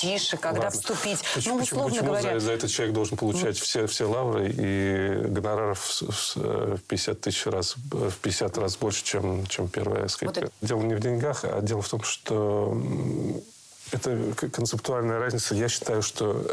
Тише, 0.00 0.36
когда 0.36 0.62
ладно. 0.64 0.78
вступить. 0.78 1.20
Почему, 1.34 1.56
ну, 1.58 1.62
условно 1.62 1.90
почему 1.90 2.06
говоря. 2.08 2.40
за, 2.40 2.46
за 2.46 2.52
это 2.52 2.68
человек 2.68 2.94
должен 2.94 3.16
получать 3.16 3.58
все, 3.58 3.86
все 3.86 4.04
лавры 4.08 4.52
и 4.56 5.22
гонораров 5.28 5.78
в, 5.80 6.02
в- 6.36 6.76
в 6.76 6.82
50 6.82 7.20
тысяч 7.20 7.46
раз, 7.46 7.76
в 7.90 8.12
50 8.18 8.58
раз 8.58 8.76
больше, 8.76 9.04
чем, 9.04 9.46
чем 9.46 9.68
первая 9.68 10.08
скрипка? 10.08 10.40
Вот 10.40 10.52
Дело 10.60 10.82
не 10.82 10.94
в 10.94 11.00
деньгах, 11.00 11.44
а 11.44 11.60
дело 11.60 11.82
в 11.82 11.88
том, 11.88 12.02
что 12.02 12.76
это 13.92 14.18
концептуальная 14.52 15.18
разница. 15.18 15.54
Я 15.54 15.68
считаю, 15.68 16.02
что 16.02 16.44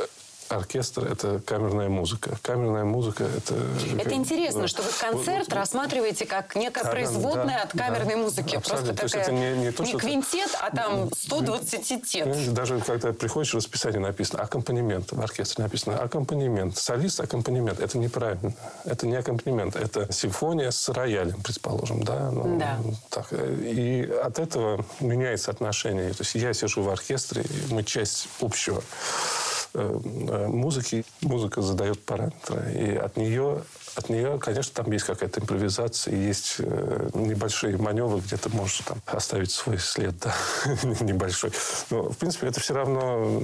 оркестр– 0.49 1.05
это 1.11 1.39
камерная 1.45 1.89
музыка. 1.89 2.37
Камерная 2.41 2.83
музыка– 2.83 3.23
это... 3.37 3.55
Это 3.99 4.13
интересно, 4.13 4.61
Ну, 4.61 4.67
что 4.67 4.81
вы 4.83 4.89
концерт 4.99 5.47
вот- 5.47 5.53
рассматриваете 5.55 6.25
как 6.25 6.55
некое 6.55 6.81
Да, 6.83 6.85
да, 6.85 6.91
производное 6.91 7.57
да, 7.57 7.63
от 7.63 7.71
камерной 7.71 8.15
да. 8.15 8.21
музыки. 8.21 8.55
Абсолютно. 8.55 8.93
Просто 8.93 8.95
То 8.95 9.07
такая 9.07 9.21
это 9.23 9.31
не- 9.31 9.63
не 9.65 9.71
то, 9.71 9.85
что- 9.85 9.97
квинтет, 9.97 10.49
а 10.61 10.75
там 10.75 11.09
120 11.17 12.03
тет. 12.05 12.53
Даже 12.53 12.79
когда 12.81 13.13
приходишь, 13.13 13.53
в 13.53 13.57
расписании 13.57 13.99
написано 13.99 14.41
аккомпанемент, 14.43 15.11
в 15.11 15.21
оркестре 15.21 15.63
написано 15.63 15.97
аккомпанемент, 15.99 16.77
солист 16.77 17.19
аккомпанемент. 17.19 17.79
Это 17.79 17.97
неправильно. 17.97 18.53
Это 18.85 19.07
не 19.07 19.15
аккомпанемент, 19.15 19.75
это 19.75 20.11
симфония 20.11 20.71
с 20.71 20.89
роялем, 20.89 21.41
предположим. 21.41 22.03
Да? 22.03 22.31
Ну, 22.31 22.57
Да. 22.59 22.77
Так. 23.09 23.27
И 23.33 24.03
от 24.23 24.39
этого 24.39 24.85
меняется 24.99 25.51
отношение. 25.51 26.11
То 26.11 26.21
есть 26.23 26.35
я 26.35 26.53
сижу 26.53 26.83
в 26.83 26.89
оркестре, 26.89 27.43
мы 27.69 27.83
часть 27.83 28.27
общего 28.41 28.79
э, 28.79 28.81
э, 28.81 29.64
музыки. 29.75 31.05
Музыка 31.21 31.61
задает 31.61 32.03
параметры. 32.03 32.73
И 32.73 32.95
от 32.95 33.17
нее, 33.17 33.63
от 33.95 34.09
нее, 34.09 34.39
конечно, 34.39 34.83
там 34.83 34.91
есть 34.91 35.05
какая-то 35.05 35.39
импровизация, 35.41 36.15
есть 36.15 36.55
э, 36.59 37.09
небольшие 37.13 37.77
маневры, 37.77 38.19
где 38.19 38.37
ты 38.37 38.49
можешь 38.49 38.79
там 38.79 39.01
оставить 39.05 39.51
свой 39.51 39.79
след, 39.79 40.15
да, 40.19 40.35
небольшой. 41.01 41.51
Но, 41.89 42.09
в 42.09 42.17
принципе, 42.17 42.47
это 42.47 42.59
все 42.59 42.73
равно... 42.73 43.41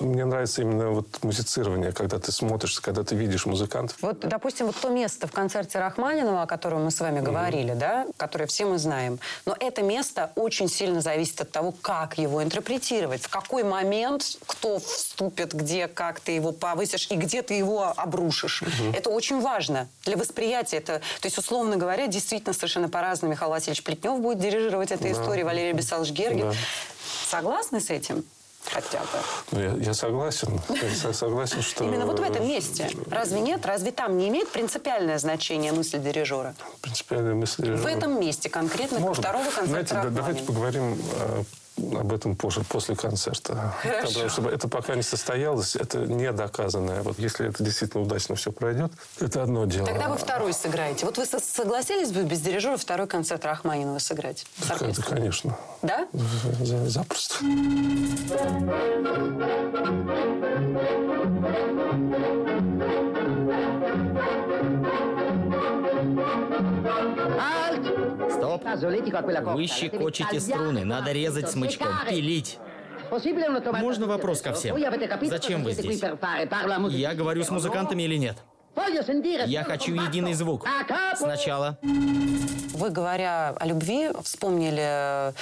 Мне 0.00 0.24
нравится 0.24 0.62
именно 0.62 0.90
вот 0.90 1.06
музицирование, 1.22 1.92
когда 1.92 2.18
ты 2.18 2.30
смотришь, 2.30 2.80
когда 2.80 3.02
ты 3.02 3.16
видишь 3.16 3.46
музыкантов. 3.46 3.96
Вот, 4.00 4.20
допустим, 4.20 4.66
вот 4.66 4.76
то 4.76 4.90
место 4.90 5.26
в 5.26 5.32
концерте 5.32 5.80
Рахманинова, 5.80 6.42
о 6.42 6.46
котором 6.46 6.84
мы 6.84 6.90
с 6.90 7.00
вами 7.00 7.20
говорили, 7.20 7.74
да, 7.74 8.06
которое 8.16 8.46
все 8.46 8.64
мы 8.64 8.78
знаем. 8.78 9.18
Но 9.44 9.56
это 9.58 9.82
место 9.82 10.30
очень 10.36 10.68
сильно 10.68 11.00
зависит 11.00 11.40
от 11.40 11.50
того, 11.50 11.72
как 11.72 12.16
его 12.16 12.42
интерпретировать, 12.42 13.22
в 13.22 13.28
какой 13.28 13.64
момент 13.64 14.38
кто 14.46 14.78
вступит, 14.78 15.52
где, 15.52 15.88
как 15.88 16.20
ты 16.20 16.32
его 16.32 16.52
повысишь 16.52 17.08
и 17.10 17.16
где 17.16 17.42
ты 17.42 17.54
его 17.54 17.92
обрушишь. 17.96 18.62
Это 18.94 19.10
очень 19.10 19.40
важно 19.40 19.88
для 20.04 20.16
восприятия. 20.16 20.76
Это, 20.76 21.00
то 21.20 21.26
есть, 21.26 21.38
условно 21.38 21.76
говоря, 21.76 22.06
действительно 22.06 22.54
совершенно 22.54 22.88
по-разному 22.88 23.32
Михаил 23.32 23.50
Васильевич 23.50 23.82
Плетнев 23.82 24.20
будет 24.20 24.38
дирижировать 24.38 24.92
этой 24.92 25.12
историей, 25.12 25.44
Валерий 25.44 25.72
Бесалович 25.72 26.12
Гергин. 26.12 26.50
Да. 26.50 26.56
Согласны 27.28 27.80
с 27.80 27.90
этим? 27.90 28.24
Хотя 28.70 28.98
бы. 29.00 29.06
Ну, 29.52 29.60
я, 29.60 29.72
я 29.86 29.94
согласен. 29.94 30.60
Я 30.68 30.94
со- 30.94 31.12
согласен, 31.12 31.62
что... 31.62 31.84
Именно 31.84 32.06
вот 32.06 32.18
в 32.20 32.22
этом 32.22 32.46
месте. 32.46 32.90
Разве 33.10 33.40
нет? 33.40 33.64
Разве 33.64 33.92
там 33.92 34.18
не 34.18 34.28
имеет 34.28 34.48
принципиальное 34.50 35.18
значение 35.18 35.72
мысль 35.72 35.98
дирижера? 35.98 36.54
Принципиальная 36.82 37.34
мысль... 37.34 37.70
В 37.72 37.86
этом 37.86 38.20
месте, 38.20 38.48
конкретно 38.50 39.00
Может. 39.00 39.24
второго 39.24 39.44
концерта 39.44 39.66
Знаете, 39.68 39.94
да- 39.94 40.10
давайте 40.10 40.42
поговорим 40.44 40.98
э, 41.20 41.42
об 41.78 42.12
этом 42.12 42.36
позже, 42.36 42.62
после 42.68 42.96
концерта. 42.96 43.74
Хорошо. 43.82 44.06
Потому 44.08 44.28
что 44.30 44.48
это 44.50 44.68
пока 44.68 44.94
не 44.94 45.02
состоялось, 45.02 45.76
это 45.76 45.98
не 45.98 46.30
доказанное. 46.32 47.02
Вот 47.02 47.18
если 47.18 47.48
это 47.48 47.62
действительно 47.62 48.02
удачно 48.02 48.34
все 48.34 48.52
пройдет, 48.52 48.92
это 49.20 49.42
одно 49.42 49.64
дело. 49.64 49.86
Тогда 49.86 50.08
вы 50.08 50.16
второй 50.16 50.52
сыграете. 50.52 51.06
Вот 51.06 51.18
вы 51.18 51.26
со- 51.26 51.40
согласились 51.40 52.10
бы 52.12 52.22
без 52.24 52.40
дирижера 52.40 52.76
второй 52.76 53.06
концерт 53.06 53.44
Рахманинова 53.44 53.98
сыграть? 53.98 54.46
Оркестром? 54.68 55.04
конечно. 55.08 55.58
Да? 55.82 56.06
За- 56.12 56.64
за- 56.64 56.88
Запросто. 56.88 57.36
Стоп. 68.30 68.64
Вы 69.54 69.66
щекочете 69.66 70.40
струны, 70.40 70.84
надо 70.84 71.12
резать 71.12 71.50
смычком, 71.50 71.88
пилить. 72.08 72.58
Можно 73.80 74.06
вопрос 74.06 74.42
ко 74.42 74.52
всем? 74.52 74.76
Зачем 75.22 75.64
вы 75.64 75.72
здесь? 75.72 76.02
Я 76.90 77.14
говорю 77.14 77.42
с 77.44 77.50
музыкантами 77.50 78.02
или 78.02 78.16
нет? 78.16 78.36
Я 79.46 79.64
хочу 79.64 79.94
единый 79.94 80.34
звук. 80.34 80.66
Сначала. 81.16 81.78
Вы, 81.82 82.90
говоря 82.90 83.54
о 83.58 83.66
любви, 83.66 84.10
вспомнили 84.22 85.30
э, 85.30 85.32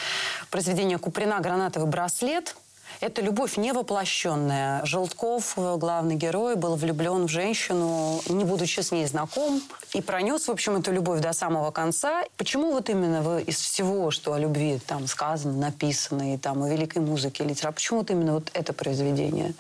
произведение 0.51 0.97
Куприна 0.99 1.39
«Гранатовый 1.41 1.87
браслет». 1.87 2.57
Это 3.01 3.21
любовь 3.21 3.57
невоплощенная. 3.57 4.85
Желтков, 4.85 5.55
э, 5.57 5.77
главный 5.77 6.15
герой, 6.15 6.57
был 6.57 6.77
влюблен 6.77 7.27
в 7.27 7.29
женщину, 7.29 8.21
не 8.29 8.45
будучи 8.45 8.81
с 8.81 8.91
ней 8.91 9.07
знаком, 9.07 9.63
и 9.93 10.01
пронес, 10.01 10.49
в 10.49 10.51
общем, 10.51 10.77
эту 10.77 10.93
любовь 10.93 11.21
до 11.21 11.33
самого 11.33 11.71
конца. 11.71 12.25
Почему 12.37 12.73
вот 12.73 12.89
именно 12.89 13.23
вы 13.23 13.43
из 13.43 13.61
всего, 13.61 14.11
что 14.11 14.33
о 14.33 14.39
любви 14.39 14.81
там 14.87 15.07
сказано, 15.07 15.55
написано, 15.55 16.35
и 16.35 16.39
там 16.39 16.63
о 16.63 16.69
великой 16.69 17.03
музыке, 17.03 17.45
литературе, 17.45 17.75
почему 17.75 17.99
вот 17.99 18.11
именно 18.11 18.35
вот 18.35 18.51
это 18.55 18.73
произведение? 18.73 19.55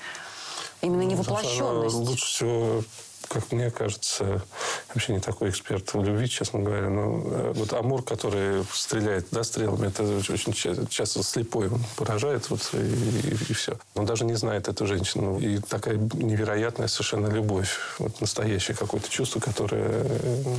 Именно 0.80 1.02
Ну, 1.02 1.10
невоплощенность. 1.10 1.94
Лучше 1.94 2.26
всего, 2.26 2.82
как 3.28 3.52
мне 3.52 3.70
кажется, 3.70 4.42
вообще 4.88 5.12
не 5.12 5.20
такой 5.20 5.50
эксперт 5.50 5.92
в 5.92 6.02
любви, 6.02 6.28
честно 6.28 6.60
говоря. 6.60 6.88
Но 6.88 7.22
э, 7.24 7.52
вот 7.54 7.72
Амур, 7.72 8.02
который 8.02 8.64
стреляет 8.72 9.26
да, 9.30 9.44
стрелами, 9.44 9.88
это 9.88 10.04
очень 10.32 10.52
ча- 10.52 10.86
часто 10.88 11.22
слепой. 11.22 11.68
Он 11.68 11.80
поражает 11.96 12.48
вот, 12.50 12.70
и, 12.72 13.52
все. 13.52 13.78
Он 13.94 14.06
даже 14.06 14.24
не 14.24 14.34
знает 14.34 14.68
эту 14.68 14.86
женщину. 14.86 15.38
И 15.38 15.58
такая 15.58 15.96
невероятная 15.96 16.88
совершенно 16.88 17.28
любовь. 17.28 17.78
Вот 17.98 18.20
настоящее 18.20 18.76
какое-то 18.76 19.08
чувство, 19.08 19.40
которое 19.40 20.04
э, 20.04 20.56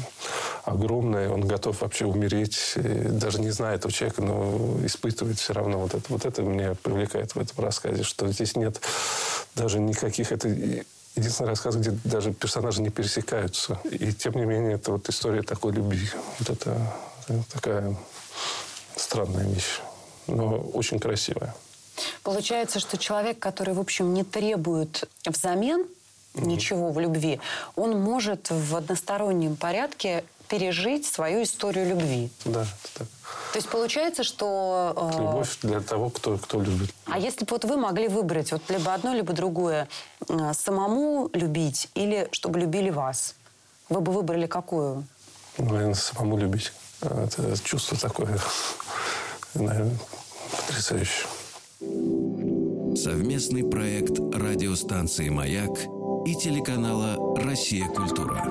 огромное. 0.65 1.29
Он 1.29 1.41
готов 1.41 1.81
вообще 1.81 2.05
умереть. 2.05 2.73
и 2.75 2.81
даже 2.81 3.39
не 3.39 3.51
зная 3.51 3.75
этого 3.75 3.91
человека, 3.91 4.21
но 4.21 4.77
испытывает 4.83 5.39
все 5.39 5.53
равно 5.53 5.79
вот 5.79 5.93
это. 5.93 6.03
Вот 6.09 6.25
это 6.25 6.41
меня 6.41 6.75
привлекает 6.75 7.35
в 7.35 7.39
этом 7.39 7.63
рассказе, 7.63 8.03
что 8.03 8.27
здесь 8.27 8.55
нет 8.55 8.81
даже 9.57 9.79
никаких... 9.79 10.31
Это 10.31 10.49
единственный 11.17 11.49
рассказ, 11.49 11.75
где 11.75 11.91
даже 12.03 12.33
персонажи 12.33 12.81
не 12.81 12.89
пересекаются. 12.89 13.79
И 13.91 14.13
тем 14.13 14.33
не 14.33 14.45
менее, 14.45 14.75
это 14.75 14.91
вот 14.91 15.09
история 15.09 15.41
такой 15.41 15.73
любви. 15.73 16.09
Вот 16.39 16.49
это, 16.49 16.77
это 17.27 17.43
такая 17.51 17.95
странная 18.95 19.47
вещь, 19.47 19.81
но 20.27 20.57
очень 20.73 20.99
красивая. 20.99 21.53
Получается, 22.23 22.79
что 22.79 22.97
человек, 22.97 23.39
который, 23.39 23.73
в 23.73 23.79
общем, 23.79 24.13
не 24.13 24.23
требует 24.23 25.09
взамен 25.25 25.85
ничего 26.35 26.91
в 26.91 26.99
любви, 26.99 27.39
он 27.75 27.99
может 27.99 28.51
в 28.51 28.75
одностороннем 28.75 29.55
порядке 29.55 30.23
пережить 30.47 31.05
свою 31.05 31.43
историю 31.43 31.87
любви. 31.89 32.29
Да, 32.45 32.61
это 32.61 32.99
так. 32.99 33.07
То 33.53 33.57
есть 33.59 33.69
получается, 33.69 34.23
что... 34.23 34.93
э, 35.13 35.17
Любовь 35.19 35.57
для 35.61 35.79
того, 35.81 36.09
кто, 36.09 36.37
кто 36.37 36.61
любит. 36.61 36.93
А 37.05 37.17
если 37.19 37.45
бы 37.45 37.51
вот 37.51 37.65
вы 37.65 37.77
могли 37.77 38.07
выбрать 38.07 38.51
вот 38.51 38.61
либо 38.69 38.93
одно, 38.93 39.13
либо 39.13 39.33
другое, 39.33 39.87
э, 40.27 40.53
самому 40.53 41.29
любить 41.33 41.89
или 41.95 42.27
чтобы 42.31 42.59
любили 42.59 42.89
вас, 42.89 43.35
вы 43.89 44.01
бы 44.01 44.11
выбрали 44.11 44.47
какую? 44.47 45.05
Ну, 45.57 45.65
Наверное, 45.65 45.93
самому 45.95 46.37
любить. 46.37 46.71
А, 47.01 47.25
Это 47.25 47.57
чувство 47.63 47.97
такое, 47.97 48.37
наверное, 49.53 49.97
потрясающее. 50.67 51.27
Совместный 52.97 53.63
проект 53.63 54.17
радиостанции 54.33 55.29
«Маяк» 55.29 55.77
и 56.25 56.35
телеканала 56.35 57.15
«Россия. 57.37 57.87
Культура». 57.89 58.43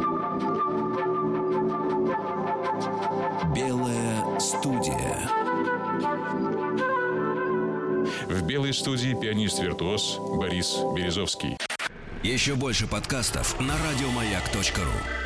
Белая 3.56 4.38
студия. 4.38 5.30
В 8.28 8.42
белой 8.42 8.74
студии 8.74 9.18
пианист-виртуоз 9.18 10.18
Борис 10.38 10.76
Березовский. 10.94 11.56
Еще 12.22 12.54
больше 12.54 12.86
подкастов 12.86 13.58
на 13.58 13.72
радиомаяк.ру. 13.78 15.25